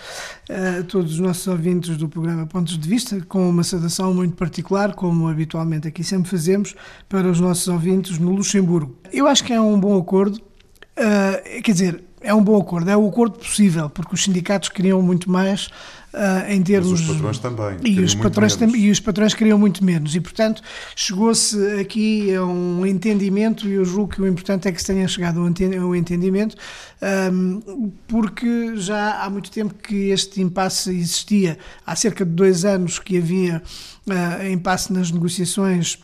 [0.49, 4.95] a todos os nossos ouvintes do programa Pontos de Vista, com uma saudação muito particular,
[4.95, 6.77] como habitualmente aqui sempre fazemos,
[7.09, 8.97] para os nossos ouvintes no Luxemburgo.
[9.13, 12.97] Eu acho que é um bom acordo, uh, quer dizer, é um bom acordo, é
[12.97, 15.71] o acordo possível, porque os sindicatos queriam muito mais
[16.17, 16.93] uh, em termos.
[16.93, 17.77] Mas os patrões também.
[17.85, 18.75] E os patrões, tam...
[18.75, 20.15] e os patrões queriam muito menos.
[20.15, 20.63] E, portanto,
[20.97, 25.07] chegou-se aqui a um entendimento, e eu julgo que o importante é que se tenha
[25.07, 26.57] chegado a um entendimento,
[27.33, 31.59] um, porque já há muito tempo que este impasse existia.
[31.87, 33.63] Há cerca de dois anos que havia
[34.07, 35.99] uh, impasse nas negociações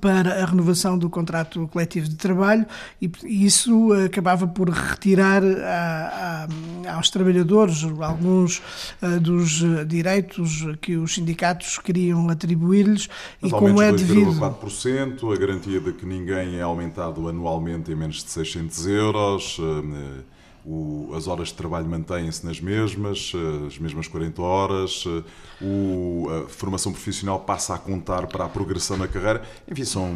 [0.00, 2.64] para a renovação do contrato coletivo de trabalho
[3.00, 3.10] e
[3.44, 6.46] isso acabava por retirar a,
[6.86, 8.62] a, aos trabalhadores alguns
[9.02, 13.08] uh, dos direitos que os sindicatos queriam atribuir-lhes
[13.42, 18.22] e como é devido 4%, a garantia de que ninguém é aumentado anualmente em menos
[18.22, 20.24] de 600 euros uh,
[20.64, 25.22] o, as horas de trabalho mantêm-se nas mesmas, eh, as mesmas 40 horas, eh,
[25.64, 29.42] o, a formação profissional passa a contar para a progressão na carreira.
[29.70, 30.10] Enfim, são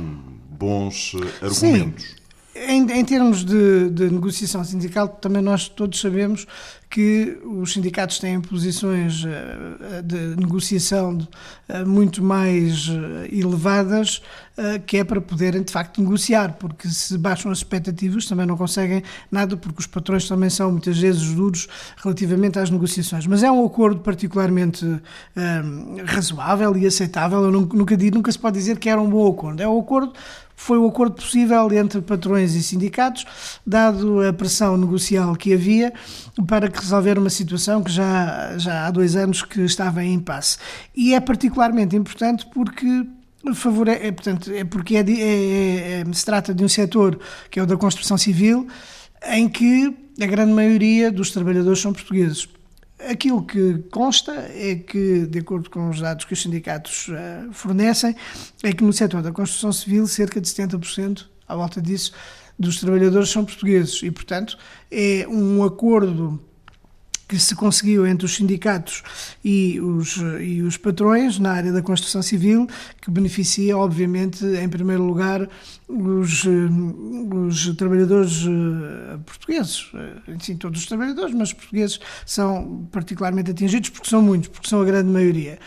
[0.49, 2.05] bons eh, argumentos.
[2.05, 2.18] Sim.
[2.67, 6.47] Em, em, termos de, de, negociação sindical, também nós todos sabemos
[6.91, 9.23] que os sindicatos têm posições
[10.05, 11.19] de negociação
[11.87, 12.89] muito mais
[13.31, 14.23] elevadas
[14.61, 18.57] eh, que é para poderem de facto negociar, porque se baixam as expectativas também não
[18.57, 21.69] conseguem nada, porque os patrões também são muitas vezes duros
[21.99, 23.25] relativamente às negociações.
[23.29, 24.85] Mas é um acordo particularmente
[25.37, 25.63] eh,
[26.07, 27.41] razoável e aceitável.
[27.45, 29.63] Eu nunca, nunca, nunca se pode dizer que era um bom acordo.
[29.63, 30.13] É um acordo
[30.59, 33.25] foi o acordo possível entre patrões e sindicatos,
[33.65, 35.93] dado a pressão negocial que havia
[36.49, 40.59] para resolver uma situação que já, já há dois anos que estava em impasse.
[40.97, 43.07] E é particularmente importante porque
[43.55, 43.93] favore...
[43.93, 47.67] é, portanto, é porque é, é, é, se trata de um setor que é o
[47.67, 48.67] da construção civil,
[49.29, 52.49] em que a grande maioria dos trabalhadores são portugueses.
[52.99, 58.15] Aquilo que consta é que, de acordo com os dados que os sindicatos uh, fornecem,
[58.63, 62.13] é que no setor da construção civil cerca de 70%, à volta disso,
[62.59, 64.03] dos trabalhadores são portugueses.
[64.03, 64.59] E, portanto,
[64.91, 66.43] é um acordo
[67.29, 69.03] que se conseguiu entre os sindicatos
[69.45, 72.67] e os, e os patrões na área da construção civil,
[73.03, 75.47] que beneficia, obviamente, em primeiro lugar,
[75.87, 76.45] os,
[77.47, 83.91] os trabalhadores eh, portugueses, eh, sim, todos os trabalhadores, mas os portugueses são particularmente atingidos
[83.91, 85.59] porque são muitos, porque são a grande maioria.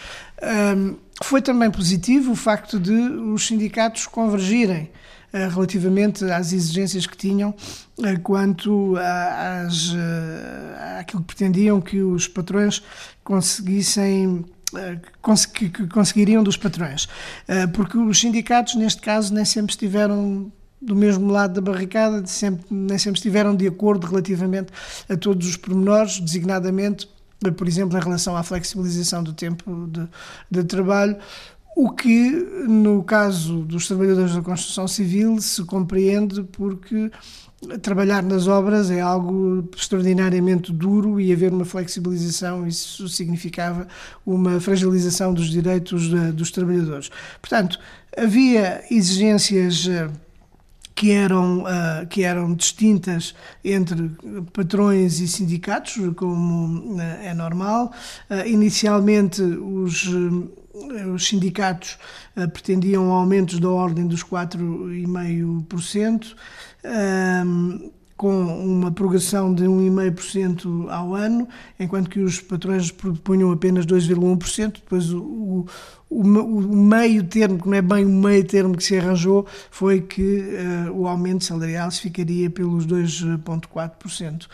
[1.23, 5.00] foi também positivo o facto de os sindicatos convergirem eh,
[5.31, 7.53] relativamente às exigências que tinham
[8.03, 12.83] eh, quanto às, eh, àquilo que pretendiam que os patrões
[13.23, 14.45] conseguissem
[15.53, 17.05] que conseguiriam dos patrões,
[17.73, 20.49] porque os sindicatos neste caso nem sempre estiveram
[20.81, 24.71] do mesmo lado da barricada, sempre, nem sempre estiveram de acordo relativamente
[25.07, 27.07] a todos os pormenores, designadamente,
[27.55, 30.07] por exemplo, em relação à flexibilização do tempo de,
[30.49, 31.17] de trabalho,
[31.75, 32.29] o que,
[32.67, 37.09] no caso dos trabalhadores da construção civil, se compreende porque
[37.81, 43.87] trabalhar nas obras é algo extraordinariamente duro e haver uma flexibilização, isso significava
[44.25, 47.09] uma fragilização dos direitos dos trabalhadores.
[47.39, 47.79] Portanto,
[48.17, 50.09] havia exigências eh,
[50.93, 54.11] que eram, uh, que eram distintas entre
[54.53, 57.91] patrões e sindicatos, como uh, é normal.
[58.45, 60.07] Inicialmente, os,
[61.13, 61.97] os sindicatos
[62.53, 66.33] pretendiam aumentos da ordem dos 4,5%.
[66.83, 71.47] Um, com uma progressão de 1,5% ao ano,
[71.79, 74.73] enquanto que os patrões propunham apenas 2,1%.
[74.73, 75.65] Depois o,
[76.07, 80.01] o, o, meio termo, que não é bem o meio termo que se arranjou, foi
[80.01, 84.45] que uh, o aumento salarial se ficaria pelos 2,4%.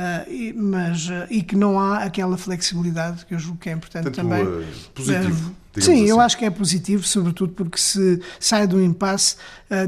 [0.00, 3.72] Uh, e, mas, uh, e que não há aquela flexibilidade que eu julgo que é
[3.72, 4.42] importante Tanto, também.
[4.42, 5.54] Uh, positivo.
[5.74, 6.06] sim, assim.
[6.06, 9.36] eu acho que é positivo, sobretudo porque se sai do impasse,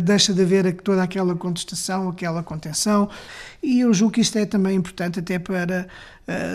[0.02, 3.08] deixa de haver toda aquela contestação, aquela contenção,
[3.62, 5.88] e eu julgo que isto é também importante até para,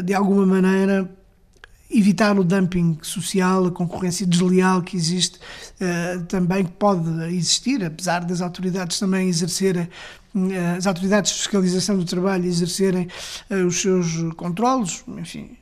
[0.06, 1.10] de alguma maneira,
[1.90, 8.42] evitar o dumping social, a concorrência desleal que existe, uh, também pode existir, apesar das
[8.42, 9.88] autoridades também exercerem,
[10.36, 13.08] uh, as autoridades de fiscalização do trabalho exercerem
[13.50, 15.58] uh, os seus controlos, enfim,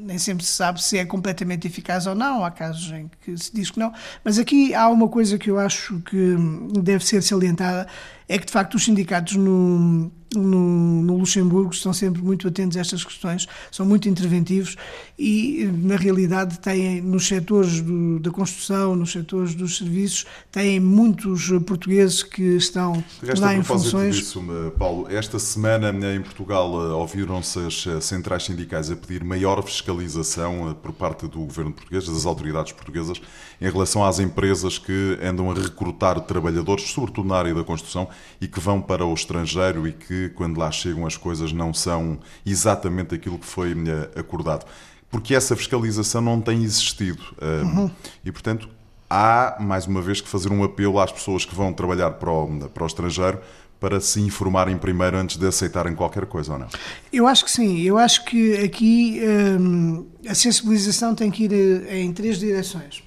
[0.00, 3.54] nem sempre se sabe se é completamente eficaz ou não, há casos em que se
[3.54, 6.36] diz que não, mas aqui há uma coisa que eu acho que
[6.82, 7.86] deve ser salientada,
[8.28, 12.80] é que de facto os sindicatos no, no, no, Luxemburgo estão sempre muito atentos a
[12.80, 14.76] estas questões, são muito interventivos
[15.18, 21.48] e, na realidade, têm nos setores do, da construção, nos setores dos serviços, têm muitos
[21.66, 23.02] portugueses que estão
[23.38, 24.16] lá em funções.
[24.16, 24.42] Disso,
[24.78, 30.92] Paulo, esta semana em Portugal ouviram-se as centrais sindicais a pedir maior fiscalização eh, por
[30.92, 33.20] parte do governo português, das autoridades portuguesas,
[33.60, 38.08] em relação às empresas que andam a recrutar trabalhadores, sobretudo na área da construção,
[38.40, 42.18] e que vão para o estrangeiro e que, quando lá chegam, as coisas não são
[42.44, 44.66] exatamente aquilo que foi eh, acordado.
[45.10, 47.22] Porque essa fiscalização não tem existido.
[47.40, 47.90] Uhum.
[48.24, 48.68] E, portanto,
[49.08, 52.68] há, mais uma vez, que fazer um apelo às pessoas que vão trabalhar para o,
[52.68, 53.38] para o estrangeiro
[53.78, 56.68] para se informarem primeiro antes de aceitarem qualquer coisa ou não?
[57.12, 57.82] Eu acho que sim.
[57.82, 59.20] Eu acho que aqui
[59.60, 63.02] hum, a sensibilização tem que ir eh, em três direções.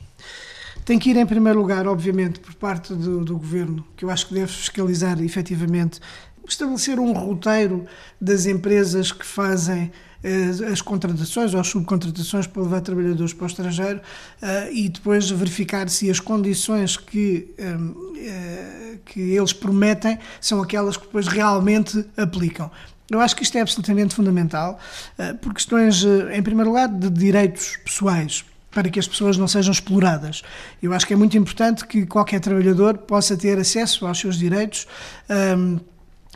[0.86, 4.28] Tem que ir, em primeiro lugar, obviamente, por parte do, do governo, que eu acho
[4.28, 6.00] que deve fiscalizar efetivamente,
[6.52, 7.86] estabelecer um roteiro
[8.20, 9.92] das empresas que fazem
[10.24, 14.02] eh, as contratações ou as subcontratações para levar trabalhadores para o estrangeiro
[14.42, 21.06] eh, e depois verificar se as condições que, eh, que eles prometem são aquelas que
[21.06, 22.72] depois realmente aplicam.
[23.10, 24.78] Eu acho que isto é absolutamente fundamental
[25.40, 30.44] por questões, em primeiro lugar, de direitos pessoais para que as pessoas não sejam exploradas.
[30.84, 34.86] Eu acho que é muito importante que qualquer trabalhador possa ter acesso aos seus direitos.
[35.30, 35.80] Um,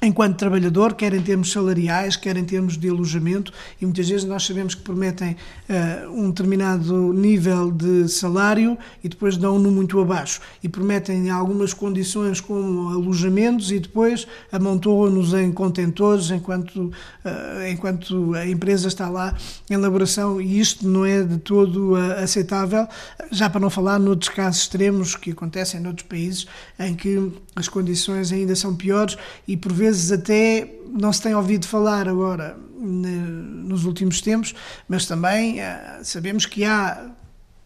[0.01, 4.43] enquanto trabalhador, quer em termos salariais, quer em termos de alojamento, e muitas vezes nós
[4.43, 5.35] sabemos que prometem
[5.69, 10.41] uh, um determinado nível de salário e depois dão-no muito abaixo.
[10.63, 18.47] E prometem algumas condições como alojamentos e depois amontoam-nos em contentores enquanto, uh, enquanto a
[18.47, 19.37] empresa está lá
[19.69, 22.87] em elaboração e isto não é de todo uh, aceitável,
[23.31, 26.47] já para não falar noutros casos extremos que acontecem noutros países
[26.79, 29.15] em que as condições ainda são piores
[29.47, 34.55] e por vezes vezes até não se tem ouvido falar agora nos últimos tempos,
[34.87, 37.11] mas também eh, sabemos que há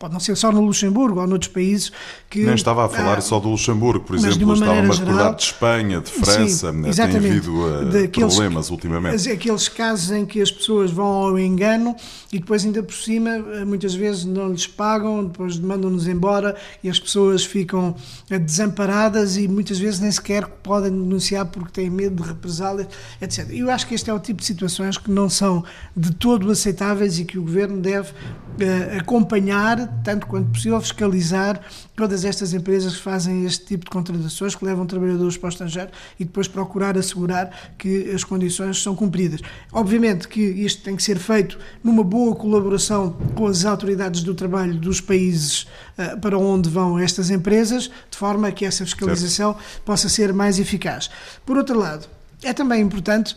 [0.05, 1.91] pode não ser só no Luxemburgo ou noutros países
[2.29, 2.43] que...
[2.43, 6.11] Nem estava a falar só do Luxemburgo, por exemplo, estava-me a recordar de Espanha, de
[6.11, 6.91] França, sim, né?
[6.91, 9.31] tem havido uh, daqueles, problemas ultimamente.
[9.31, 11.95] Aqueles casos em que as pessoas vão ao engano
[12.31, 16.89] e depois ainda por cima eh, muitas vezes não lhes pagam, depois mandam-nos embora e
[16.89, 17.95] as pessoas ficam
[18.29, 22.87] eh, desamparadas e muitas vezes nem sequer podem denunciar porque têm medo de represálias,
[23.19, 23.49] etc.
[23.49, 25.63] Eu acho que este é o tipo de situações que não são
[25.97, 31.61] de todo aceitáveis e que o Governo deve uh, acompanhar tanto quanto possível, fiscalizar
[31.95, 35.89] todas estas empresas que fazem este tipo de contratações, que levam trabalhadores para o estrangeiro
[36.19, 39.41] e depois procurar assegurar que as condições são cumpridas.
[39.71, 44.75] Obviamente que isto tem que ser feito numa boa colaboração com as autoridades do trabalho
[44.75, 49.81] dos países uh, para onde vão estas empresas, de forma que essa fiscalização certo.
[49.83, 51.09] possa ser mais eficaz.
[51.45, 52.07] Por outro lado,
[52.43, 53.35] é também importante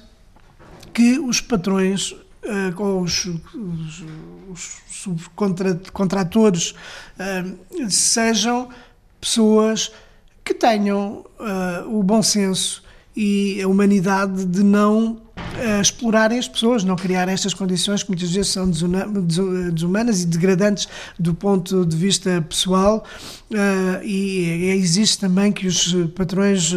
[0.92, 4.04] que os patrões uh, com os, os,
[4.50, 4.76] os
[5.16, 8.68] subcontratores uh, sejam
[9.20, 9.92] pessoas
[10.44, 12.82] que tenham uh, o bom senso
[13.14, 18.30] e a humanidade de não uh, explorarem as pessoas, não criarem estas condições que muitas
[18.30, 23.04] vezes são desumanas e degradantes do ponto de vista pessoal
[23.50, 26.72] uh, e existe também que os patrões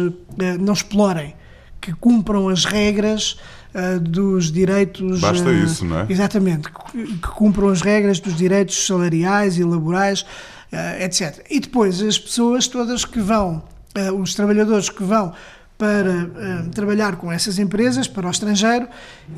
[0.60, 1.34] não explorem,
[1.82, 3.36] que cumpram as regras
[3.74, 5.20] uh, dos direitos.
[5.20, 6.06] Basta uh, isso, não é?
[6.08, 11.44] Exatamente, que, que, cumpram as regras dos direitos salariais e laborais, uh, etc.
[11.50, 13.62] E depois as pessoas todas que vão,
[14.18, 15.34] os trabalhadores que vão
[15.76, 16.30] para
[16.74, 18.88] trabalhar com essas empresas, para o estrangeiro,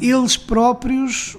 [0.00, 1.36] eles próprios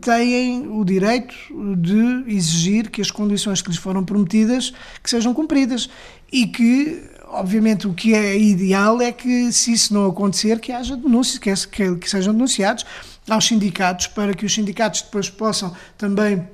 [0.00, 1.34] têm o direito
[1.76, 4.72] de exigir que as condições que lhes foram prometidas
[5.04, 5.88] que sejam cumpridas
[6.32, 7.00] e que
[7.30, 11.68] obviamente, o que é ideal é que, se isso não acontecer, que haja denúncias, que,
[11.68, 12.84] que, que sejam denunciados
[13.28, 16.46] aos sindicatos, para que os sindicatos depois possam também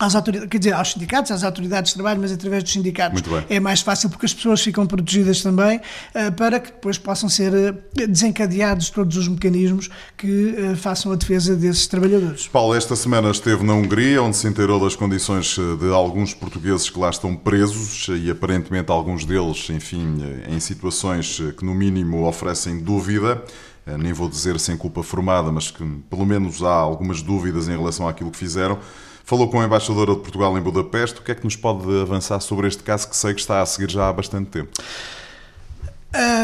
[0.00, 3.60] às autoridades, quer dizer, aos sindicatos, às autoridades de trabalho, mas através dos sindicatos é
[3.60, 8.06] mais fácil porque as pessoas ficam protegidas também uh, para que depois possam ser uh,
[8.08, 12.48] desencadeados todos os mecanismos que uh, façam a defesa desses trabalhadores.
[12.48, 16.98] Paulo, esta semana esteve na Hungria, onde se inteirou das condições de alguns portugueses que
[16.98, 20.16] lá estão presos e aparentemente alguns deles, enfim,
[20.48, 23.42] em situações que no mínimo oferecem dúvida
[23.98, 28.06] nem vou dizer sem culpa formada, mas que pelo menos há algumas dúvidas em relação
[28.06, 28.78] àquilo que fizeram.
[29.30, 31.20] Falou com a embaixadora de Portugal em Budapeste.
[31.20, 33.66] O que é que nos pode avançar sobre este caso que sei que está a
[33.66, 34.72] seguir já há bastante tempo?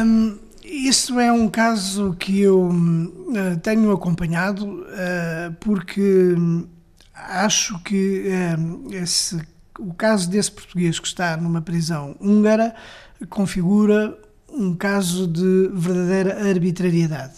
[0.05, 6.69] Um, isso é um caso que eu uh, tenho acompanhado uh, porque hum,
[7.13, 9.37] acho que uh, esse,
[9.81, 12.73] o caso desse português que está numa prisão húngara
[13.29, 14.17] configura
[14.49, 17.35] um caso de verdadeira arbitrariedade.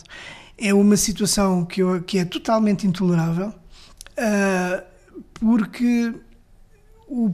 [0.58, 3.48] É uma situação que, eu, que é totalmente intolerável.
[4.18, 4.97] Uh,
[5.40, 6.14] porque
[7.08, 7.32] o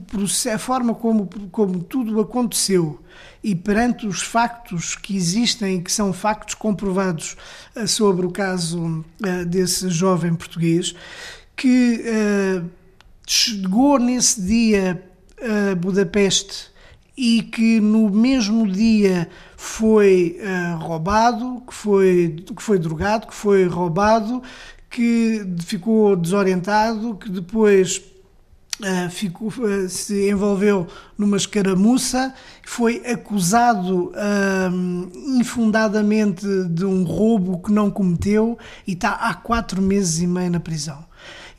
[0.52, 3.00] a forma como, como tudo aconteceu
[3.42, 7.36] e perante os factos que existem, que são factos comprovados
[7.76, 10.94] uh, sobre o caso uh, desse jovem português,
[11.56, 12.70] que uh,
[13.26, 15.02] chegou nesse dia
[15.70, 16.72] a Budapeste
[17.16, 20.38] e que no mesmo dia foi
[20.80, 24.42] roubado, que foi, que foi drogado, que foi roubado,
[24.94, 28.00] que ficou desorientado, que depois
[28.78, 30.86] uh, ficou, uh, se envolveu
[31.18, 32.32] numa escaramuça,
[32.64, 40.20] foi acusado uh, infundadamente de um roubo que não cometeu e está há quatro meses
[40.20, 41.04] e meio na prisão.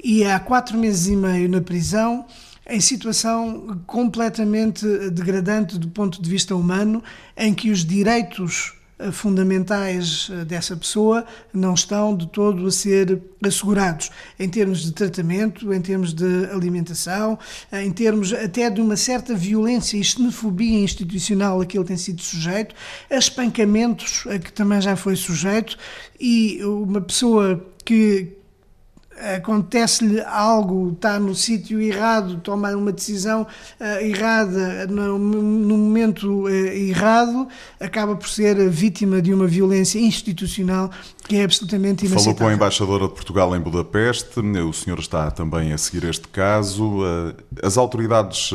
[0.02, 2.26] E há quatro meses e meio na prisão
[2.65, 7.04] em situação completamente degradante do ponto de vista humano,
[7.36, 8.74] em que os direitos
[9.12, 15.74] fundamentais eh, dessa pessoa não estão de todo a ser assegurados, em termos de tratamento,
[15.74, 17.38] em termos de alimentação,
[17.72, 21.98] eh, em termos até de uma certa violência e xenofobia institucional a que ele tem
[21.98, 22.74] sido sujeito,
[23.10, 25.78] a espancamentos a que também já foi sujeito,
[26.20, 28.38] e uma pessoa que
[29.36, 36.49] acontece-lhe algo, está no sítio errado, toma uma decisão uh, errada no, no momento uh,
[36.49, 37.47] errado,
[37.80, 40.91] acaba por ser vítima de uma violência institucional
[41.28, 42.36] que é absolutamente inaceitável.
[42.36, 46.28] Falou com a embaixadora de Portugal em Budapeste, o senhor está também a seguir este
[46.28, 47.01] caso.
[47.01, 48.51] Uh, as autoridades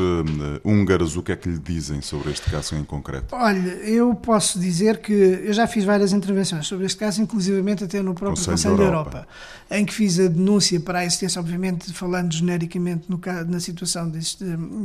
[0.63, 3.35] húngaras, o que é que lhe dizem sobre este caso em concreto?
[3.35, 8.01] Olha, eu posso dizer que eu já fiz várias intervenções sobre este caso, inclusivamente até
[8.01, 9.01] no próprio Conselho, Conselho da Europa.
[9.01, 9.27] Europa,
[9.69, 14.17] em que fiz a denúncia para a existência, obviamente, falando genericamente no, na situação da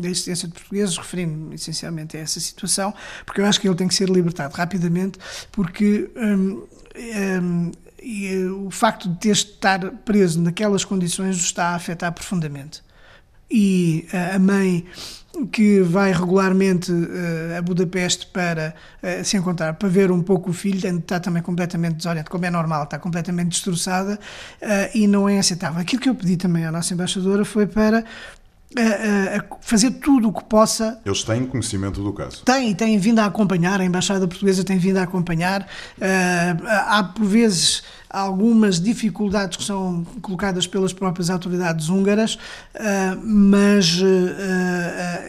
[0.08, 2.92] existência de portugueses, referindo-me essencialmente a essa situação,
[3.24, 5.18] porque eu acho que ele tem que ser libertado rapidamente,
[5.52, 6.10] porque.
[6.16, 6.62] Hum,
[7.42, 7.72] hum,
[8.02, 12.82] e o facto de ter estar preso naquelas condições o está a afetar profundamente.
[13.50, 14.84] E a mãe
[15.52, 18.74] que vai regularmente uh, a Budapeste para
[19.22, 22.84] se encontrar, para ver um pouco o filho, está também completamente desorientada, como é normal,
[22.84, 24.18] está completamente destroçada
[24.94, 25.80] e não é aceitável.
[25.80, 28.04] Aquilo que eu pedi também à nossa embaixadora foi para
[29.60, 31.00] fazer tudo o que possa.
[31.04, 32.42] Eles têm conhecimento do caso?
[32.44, 35.66] Têm, têm vindo a acompanhar, a Embaixada Portuguesa tem vindo a acompanhar.
[36.86, 42.38] há, por vezes, algumas dificuldades que são colocadas pelas próprias autoridades húngaras,
[42.74, 45.24] ah, mas ah,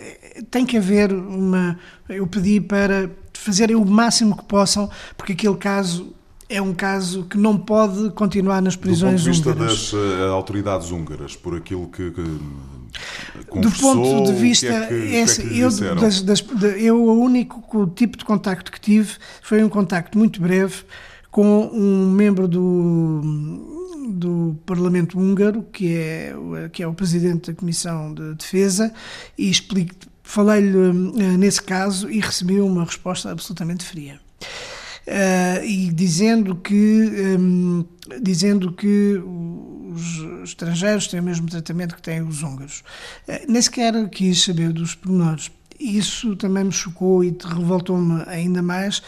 [0.49, 1.77] tem que haver uma.
[2.07, 6.13] Eu pedi para fazerem o máximo que possam, porque aquele caso
[6.49, 9.39] é um caso que não pode continuar nas prisões húngaras.
[9.39, 10.21] Do ponto de vista húngaras.
[10.21, 12.39] das autoridades húngaras, por aquilo que, que
[13.53, 16.43] do ponto de vista, que é que, esse, é eu, das, das,
[16.77, 20.83] eu o único tipo de contacto que tive foi um contacto muito breve
[21.31, 23.21] com um membro do,
[24.09, 26.35] do Parlamento húngaro, que é,
[26.71, 28.91] que é o presidente da Comissão de Defesa,
[29.37, 29.51] e
[30.23, 34.19] falei-lhe uh, nesse caso e recebi uma resposta absolutamente fria.
[35.07, 37.85] Uh, e dizendo que, um,
[38.21, 39.21] dizendo que
[39.97, 42.83] os estrangeiros têm o mesmo tratamento que têm os húngaros.
[43.27, 49.01] Uh, nem sequer quis saber dos pormenores isso também me chocou e revoltou-me ainda mais,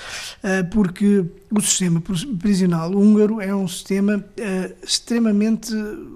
[0.44, 2.02] eh, porque o sistema
[2.40, 5.74] prisional húngaro é um sistema eh, extremamente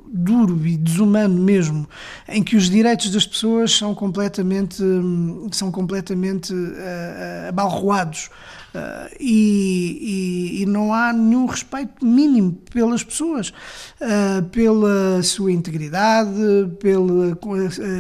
[0.08, 1.90] duro e desumano mesmo,
[2.28, 8.30] em que os direitos das pessoas são completamente, hum, são completamente eh, abalroados.
[8.74, 16.32] Uh, e, e, e, não há nenhum respeito mínimo pelas pessoas, uh, pela sua integridade,
[16.80, 17.38] pela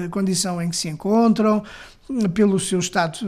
[0.09, 1.63] condição em que se encontram,
[2.33, 3.19] pelo seu estado,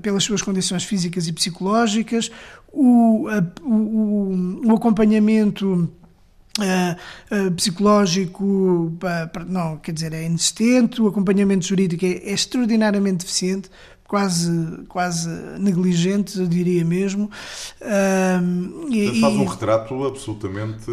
[0.00, 2.30] pelas suas condições físicas e psicológicas,
[2.72, 3.28] o,
[3.62, 5.92] o, o acompanhamento
[6.58, 13.18] Uh, uh, psicológico uh, não, quer dizer, é inexistente, o acompanhamento jurídico é, é extraordinariamente
[13.18, 13.70] deficiente,
[14.10, 14.50] quase,
[14.88, 15.28] quase
[15.60, 17.30] negligente, diria mesmo.
[18.90, 20.90] e, faz um retrato absolutamente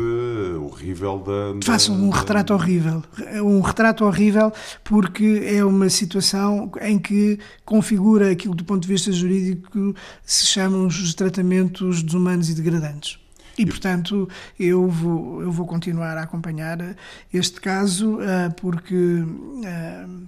[0.62, 1.66] horrível da.
[1.66, 2.20] faz um da...
[2.20, 3.04] retrato horrível.
[3.44, 4.54] Um retrato horrível
[4.84, 10.86] porque é uma situação em que configura aquilo do ponto de vista jurídico se chamam
[10.86, 13.18] os tratamentos desumanos e degradantes.
[13.58, 16.96] E, portanto, eu vou, eu vou continuar a acompanhar
[17.34, 20.28] este caso, uh, porque uh,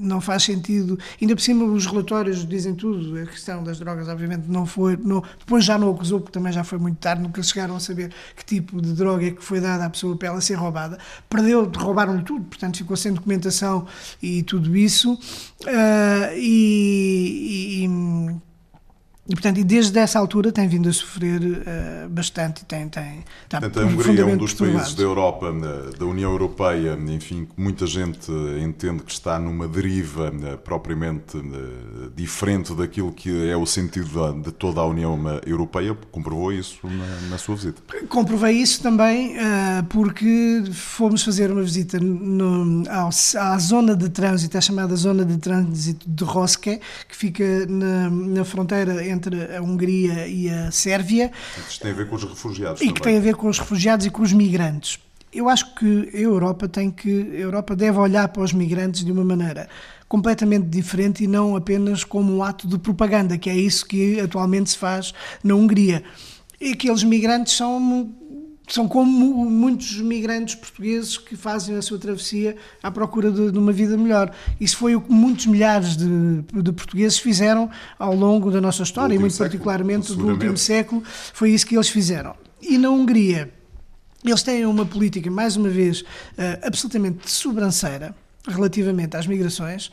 [0.00, 0.98] não faz sentido.
[1.20, 3.18] Ainda por cima, os relatórios dizem tudo.
[3.18, 4.96] A questão das drogas, obviamente, não foi.
[4.96, 7.22] Não, depois já não acusou, porque também já foi muito tarde.
[7.22, 10.28] Nunca chegaram a saber que tipo de droga é que foi dada à pessoa para
[10.28, 10.98] ela ser roubada.
[11.28, 13.86] Perdeu, roubaram-lhe tudo, portanto, ficou sem documentação
[14.22, 15.14] e tudo isso.
[15.14, 18.47] Uh, e, e
[19.28, 22.64] e, portanto, e desde essa altura tem vindo a sofrer uh, bastante.
[22.64, 25.52] Tem, tem, está portanto, a Hungria é um dos países da Europa,
[25.98, 32.10] da União Europeia, enfim, que muita gente entende que está numa deriva uh, propriamente uh,
[32.16, 34.08] diferente daquilo que é o sentido
[34.42, 35.94] de toda a União Europeia.
[36.10, 37.82] Comprovou isso na, na sua visita?
[38.08, 39.36] Comprovei isso também
[39.90, 45.36] porque fomos fazer uma visita no, ao, à zona de trânsito, a chamada zona de
[45.36, 51.30] trânsito de Roske, que fica na, na fronteira entre entre a Hungria e a Sérvia.
[51.68, 52.80] Isto tem a ver com os refugiados.
[52.80, 52.94] E também.
[52.94, 54.98] que tem a ver com os refugiados e com os migrantes.
[55.32, 59.12] Eu acho que a Europa tem que a Europa deve olhar para os migrantes de
[59.12, 59.68] uma maneira
[60.08, 64.70] completamente diferente e não apenas como um ato de propaganda, que é isso que atualmente
[64.70, 65.12] se faz
[65.44, 66.02] na Hungria.
[66.60, 68.10] E aqueles migrantes são
[68.74, 73.72] são como muitos migrantes portugueses que fazem a sua travessia à procura de, de uma
[73.72, 74.30] vida melhor.
[74.60, 79.14] Isso foi o que muitos milhares de, de portugueses fizeram ao longo da nossa história,
[79.14, 81.02] e muito século, particularmente do último século,
[81.32, 82.34] foi isso que eles fizeram.
[82.60, 83.52] E na Hungria,
[84.24, 86.04] eles têm uma política, mais uma vez, uh,
[86.62, 88.14] absolutamente de sobranceira,
[88.48, 89.90] relativamente às migrações,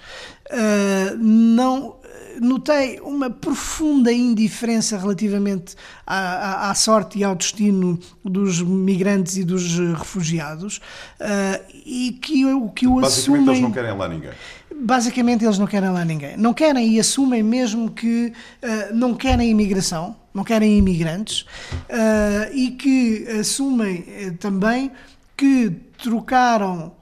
[1.18, 1.96] não
[2.40, 5.76] notei uma profunda indiferença relativamente
[6.06, 10.78] à, à, à, sorte e ao destino dos migrantes e dos refugiados
[11.20, 13.50] uh, e que o que o Basicamente assumem...
[13.50, 14.32] eles não querem lá ninguém.
[14.78, 16.38] Basicamente eles não querem lá ninguém.
[16.38, 22.72] Não querem e assumem mesmo que uh, não querem imigração, não querem imigrantes uh, e
[22.72, 24.92] que assumem também
[25.38, 26.94] que trocaram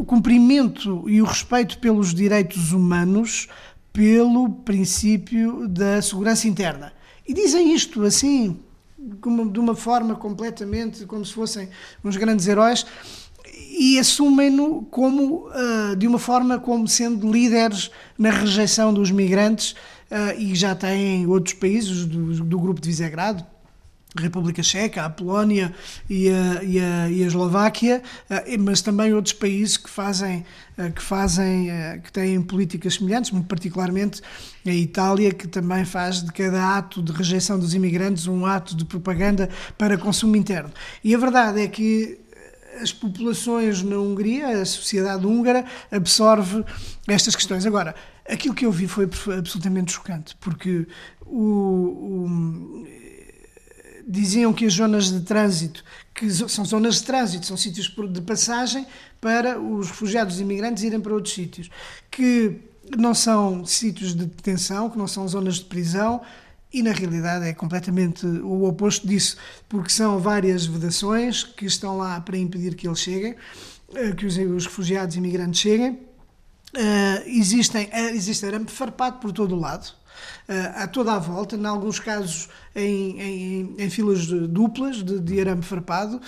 [0.00, 3.48] o cumprimento e o respeito pelos direitos humanos
[3.92, 6.90] pelo princípio da segurança interna.
[7.28, 8.58] E dizem isto assim,
[8.98, 11.68] de uma forma completamente como se fossem
[12.02, 12.86] uns grandes heróis
[13.78, 19.72] e assumem-no como uh, de uma forma como sendo líderes na rejeição dos migrantes
[20.10, 23.44] uh, e já têm outros países do, do grupo de Visegrado
[24.16, 25.72] República Checa, a Polónia
[26.08, 30.44] e a, e a, e a Eslováquia, eh, mas também outros países que fazem,
[30.76, 34.20] eh, que fazem, eh, que têm políticas semelhantes, muito particularmente
[34.66, 38.84] a Itália, que também faz de cada ato de rejeição dos imigrantes um ato de
[38.84, 39.48] propaganda
[39.78, 40.72] para consumo interno.
[41.04, 42.18] E a verdade é que
[42.82, 46.64] as populações na Hungria, a sociedade húngara, absorve
[47.06, 47.66] estas questões.
[47.66, 47.94] Agora,
[48.28, 49.08] aquilo que eu vi foi
[49.38, 50.86] absolutamente chocante, porque
[51.26, 52.86] o, o
[54.06, 55.84] diziam que as zonas de trânsito,
[56.14, 58.86] que são zonas de trânsito, são sítios de passagem
[59.20, 61.70] para os refugiados e imigrantes irem para outros sítios,
[62.10, 62.58] que
[62.96, 66.20] não são sítios de detenção, que não são zonas de prisão,
[66.72, 69.36] e na realidade é completamente o oposto disso,
[69.68, 73.34] porque são várias vedações que estão lá para impedir que eles cheguem,
[73.94, 75.98] eh, que os, refugiados e imigrantes cheguem.
[76.72, 79.92] Uh, existem, uh, existe arame farpado por todo o lado,
[80.74, 85.62] a toda a volta, em alguns casos em, em, em filas duplas de, de arame
[85.62, 86.20] farpado.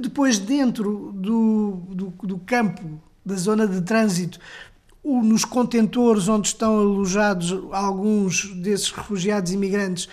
[0.00, 4.38] depois, dentro do, do, do campo da zona de trânsito,
[5.04, 10.08] nos contentores onde estão alojados alguns desses refugiados imigrantes,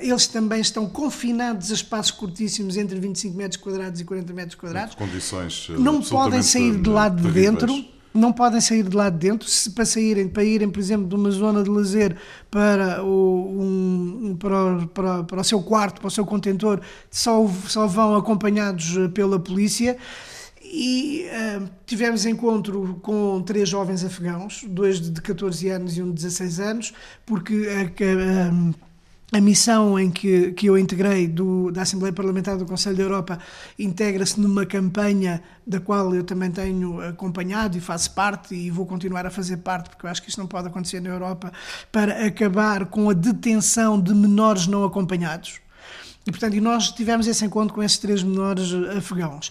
[0.00, 4.94] eles também estão confinados a espaços curtíssimos entre 25 metros quadrados e 40 metros quadrados.
[4.96, 7.72] Condições não podem sair de lado de dentro
[8.14, 9.48] não podem sair de lá de dentro.
[9.48, 12.16] Se para saírem, para irem, por exemplo, de uma zona de lazer
[12.50, 17.86] para o, um, para, para, para o seu quarto, para o seu contentor, só, só
[17.86, 19.96] vão acompanhados eh, pela polícia.
[20.64, 26.14] E uh, tivemos encontro com três jovens afegãos, dois de 14 anos e um de
[26.14, 26.94] 16 anos,
[27.26, 28.74] porque uh, uh,
[29.32, 33.38] a missão em que, que eu integrei do, da Assembleia Parlamentar do Conselho da Europa
[33.78, 39.24] integra-se numa campanha da qual eu também tenho acompanhado e faço parte e vou continuar
[39.24, 41.50] a fazer parte, porque eu acho que isto não pode acontecer na Europa,
[41.90, 45.60] para acabar com a detenção de menores não acompanhados.
[46.26, 49.50] E, portanto, nós tivemos esse encontro com esses três menores afegãos.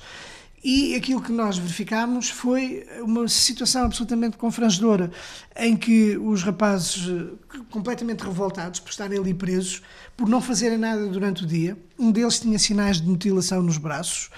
[0.64, 5.12] E aquilo que nós verificámos foi uma situação absolutamente confrangedora,
[5.56, 9.82] em que os rapazes, eh, completamente revoltados por estarem ali presos,
[10.16, 14.30] por não fazerem nada durante o dia, um deles tinha sinais de mutilação nos braços,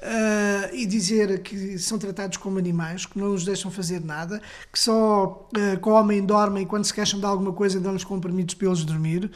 [0.00, 4.78] uh, e dizer que são tratados como animais, que não os deixam fazer nada, que
[4.78, 9.30] só uh, comem, dormem quando se queixam de alguma coisa dão-lhes comprimidos para eles dormir,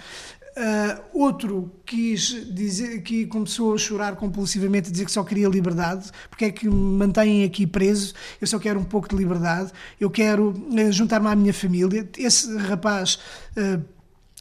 [0.56, 6.10] Uh, outro quis dizer que começou a chorar compulsivamente, a dizer que só queria liberdade,
[6.30, 10.08] porque é que me mantêm aqui preso, eu só quero um pouco de liberdade, eu
[10.08, 12.08] quero uh, juntar-me à minha família.
[12.16, 13.18] Esse rapaz
[13.56, 13.82] uh,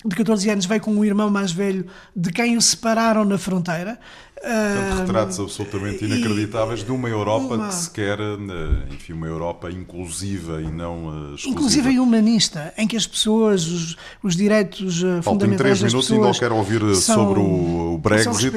[0.06, 4.00] de 14 anos veio com um irmão mais velho de quem o separaram na fronteira.
[4.44, 7.70] Portanto, retratos absolutamente inacreditáveis de uma Europa uma...
[7.70, 11.50] que se quer, eh, enfim, uma Europa inclusiva e não uh, exclusiva.
[11.50, 16.10] Inclusiva e humanista, em que as pessoas, os, os direitos uh, fundamentais das pessoas...
[16.10, 18.52] minutos e não quero ouvir são, sobre o Brexit.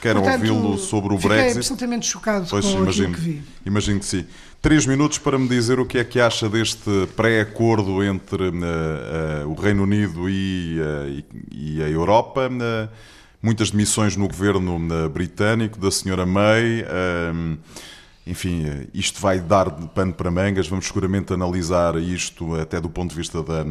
[0.00, 1.46] Quero ouvi-lo sobre o Brexit.
[1.48, 3.42] Fiquei absolutamente chocado pois, com imagino, que vi.
[3.66, 4.24] Imagino que sim.
[4.62, 9.50] Três minutos para me dizer o que é que acha deste pré-acordo entre uh, uh,
[9.50, 12.48] o Reino Unido e, uh, e a Europa.
[13.42, 14.78] Muitas demissões no governo
[15.10, 16.84] britânico, da senhora May.
[18.26, 20.68] enfim, isto vai dar pano para mangas.
[20.68, 23.64] Vamos seguramente analisar isto até do ponto de vista da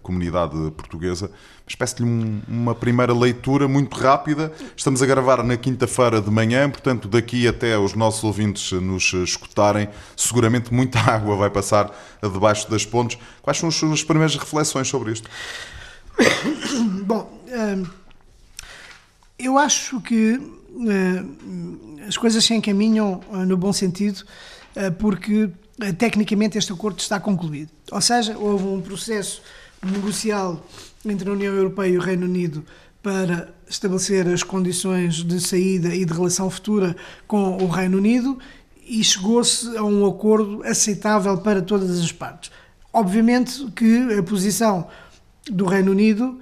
[0.00, 1.30] comunidade portuguesa
[1.72, 4.52] espécie de um, uma primeira leitura muito rápida.
[4.76, 9.88] Estamos a gravar na quinta-feira de manhã, portanto, daqui até os nossos ouvintes nos escutarem,
[10.16, 11.90] seguramente muita água vai passar
[12.22, 13.18] debaixo das pontes.
[13.40, 15.28] Quais são as suas primeiras reflexões sobre isto?
[17.04, 17.86] Bom, hum,
[19.44, 20.40] eu acho que
[20.70, 24.24] hum, as coisas se encaminham hum, no bom sentido,
[24.98, 25.50] porque
[25.98, 27.70] tecnicamente este acordo está concluído.
[27.90, 29.42] Ou seja, houve um processo
[29.82, 30.64] negocial
[31.04, 32.64] entre a União Europeia e o Reino Unido
[33.02, 38.38] para estabelecer as condições de saída e de relação futura com o Reino Unido
[38.86, 42.50] e chegou-se a um acordo aceitável para todas as partes.
[42.92, 44.86] Obviamente que a posição
[45.50, 46.38] do Reino Unido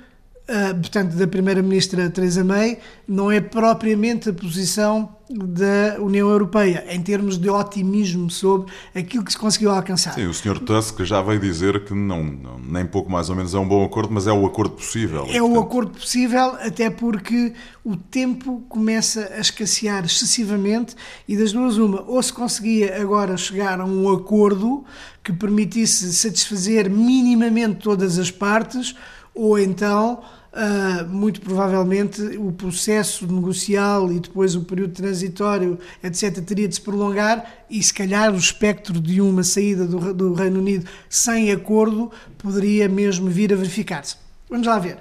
[0.51, 7.01] uh, portanto, da Primeira-Ministra Theresa May, não é propriamente a posição da União Europeia, em
[7.01, 10.13] termos de otimismo sobre aquilo que se conseguiu alcançar.
[10.13, 10.59] Sim, o Sr.
[10.59, 13.85] Tusk já veio dizer que não, não, nem pouco mais ou menos é um bom
[13.85, 15.29] acordo, mas é o acordo possível.
[15.31, 17.53] É o acordo possível, até porque
[17.85, 20.97] o tempo começa a escassear excessivamente
[21.29, 24.85] e das duas uma, ou se conseguia agora chegar a um acordo
[25.23, 28.97] que permitisse satisfazer minimamente todas as partes,
[29.33, 30.21] ou então
[30.53, 36.81] Uh, muito provavelmente o processo negocial e depois o período transitório, etc., teria de se
[36.81, 42.11] prolongar e, se calhar, o espectro de uma saída do, do Reino Unido sem acordo
[42.37, 44.17] poderia mesmo vir a verificar-se.
[44.49, 44.99] Vamos lá ver.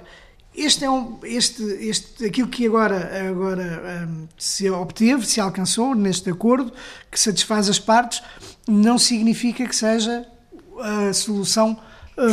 [0.54, 6.28] Este é um, este, este, aquilo que agora, agora um, se obteve, se alcançou neste
[6.30, 6.72] acordo,
[7.10, 8.22] que satisfaz as partes,
[8.68, 10.26] não significa que seja
[11.08, 11.78] a solução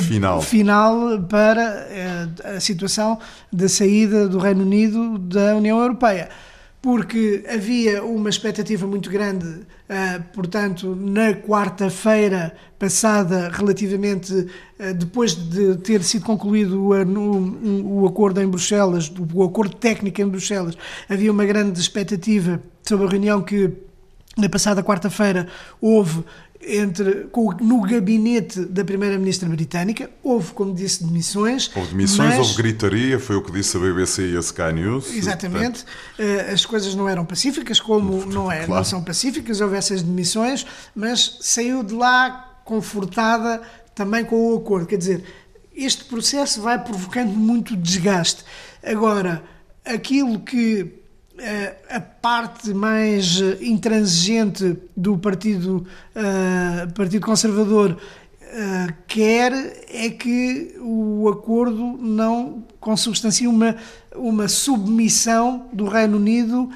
[0.02, 3.20] final, final para eh, a situação
[3.52, 6.30] da saída do Reino Unido da União Europeia.
[6.82, 14.48] Porque havia uma expectativa muito grande, eh, portanto, na quarta-feira passada, relativamente
[14.78, 20.28] eh, depois de ter sido concluído o, o acordo em Bruxelas, o acordo técnico em
[20.28, 20.76] Bruxelas,
[21.10, 23.72] havia uma grande expectativa sobre a reunião que
[24.38, 25.48] na passada quarta-feira
[25.82, 26.24] houve
[26.62, 30.10] entre, com, no gabinete da Primeira-Ministra britânica.
[30.24, 31.72] Houve, como disse, demissões.
[31.76, 32.40] Houve demissões, mas...
[32.40, 35.14] houve gritaria, foi o que disse a BBC e a Sky News.
[35.14, 35.86] Exatamente.
[35.86, 36.52] Portanto...
[36.54, 38.76] As coisas não eram pacíficas, como não, é, claro.
[38.76, 43.62] não são pacíficas, houve essas demissões, mas saiu de lá confortada
[43.94, 44.88] também com o acordo.
[44.88, 45.24] Quer dizer,
[45.76, 48.44] este processo vai provocando muito desgaste.
[48.84, 49.44] Agora,
[49.86, 50.97] aquilo que
[51.90, 55.86] a parte mais intransigente do Partido,
[56.16, 59.54] uh, partido Conservador uh, quer
[59.90, 63.76] é que o acordo não consubstancie uma,
[64.16, 66.70] uma submissão do Reino Unido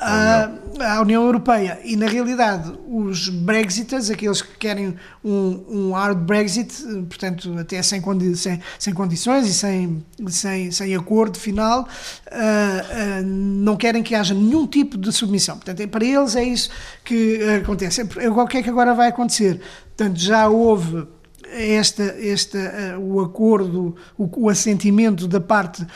[0.00, 1.78] à, à União Europeia.
[1.84, 6.74] E, na realidade, os Brexiters, aqueles que querem um, um hard Brexit,
[7.08, 13.24] portanto, até sem, condi sem, sem condições e sem, sem, sem acordo final, uh, uh,
[13.24, 15.56] não querem que haja nenhum tipo de submissão.
[15.56, 16.70] Portanto, é, para eles é isso
[17.04, 18.02] que acontece.
[18.02, 19.60] O que é que agora vai acontecer?
[19.96, 21.06] Portanto, já houve
[21.54, 25.86] esta, esta, uh, o acordo, o, o assentimento da parte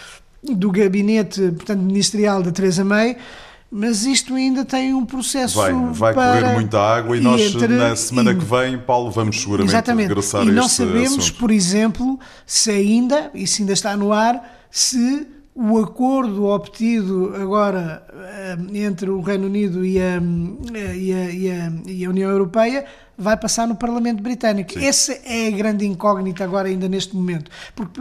[0.43, 3.17] do gabinete portanto, ministerial da Theresa May,
[3.71, 5.57] mas isto ainda tem um processo.
[5.57, 6.41] Vai, vai para...
[6.41, 7.69] correr muita água e, e nós, entre...
[7.69, 8.37] na semana e...
[8.37, 10.09] que vem, Paulo, vamos seguramente Exatamente.
[10.09, 11.39] regressar e a não sabemos, assunto.
[11.39, 18.07] por exemplo, se ainda, e se ainda está no ar, se o acordo obtido agora
[18.15, 20.23] eh, entre o Reino Unido e a,
[20.75, 21.13] eh, e
[21.51, 22.87] a, a, e a União Europeia
[23.19, 24.75] vai passar no Parlamento Britânico.
[24.75, 24.87] Sim.
[24.87, 28.01] Essa é a grande incógnita agora, ainda neste momento, porque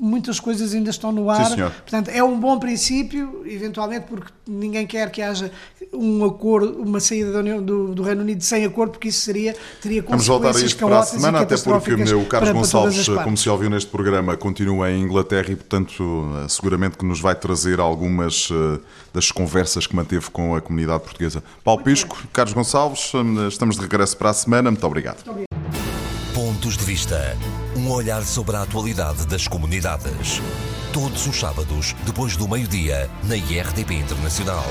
[0.00, 1.50] muitas coisas ainda estão no ar.
[1.50, 5.50] Sim, Portanto, é um bom princípio, eventualmente, porque ninguém quer que haja
[5.92, 9.54] um acordo, uma saída do, União, do, do Reino Unido sem acordo, porque isso seria,
[9.82, 13.08] teria consequências Vamos voltar a isto para a semana, até porque o Carlos para, Gonçalves,
[13.08, 17.20] para como se ouviu neste programa, continua em Inglaterra e, portanto, eh, seguramente que nos
[17.20, 18.80] vai trazer algumas uh,
[19.12, 21.42] das conversas que manteve com a comunidade portuguesa.
[21.62, 22.16] Paulo Pisco.
[22.32, 24.70] Carlos Gonçalves, eh, estamos de regresso para a semana.
[24.70, 25.16] Muito obrigado.
[25.16, 26.34] Muito obrigado.
[26.34, 27.36] Pontos de Vista.
[27.76, 30.40] Um olhar sobre a atualidade das comunidades.
[30.92, 34.64] Todos os sábados, depois do meio-dia, na IRTP Internacional.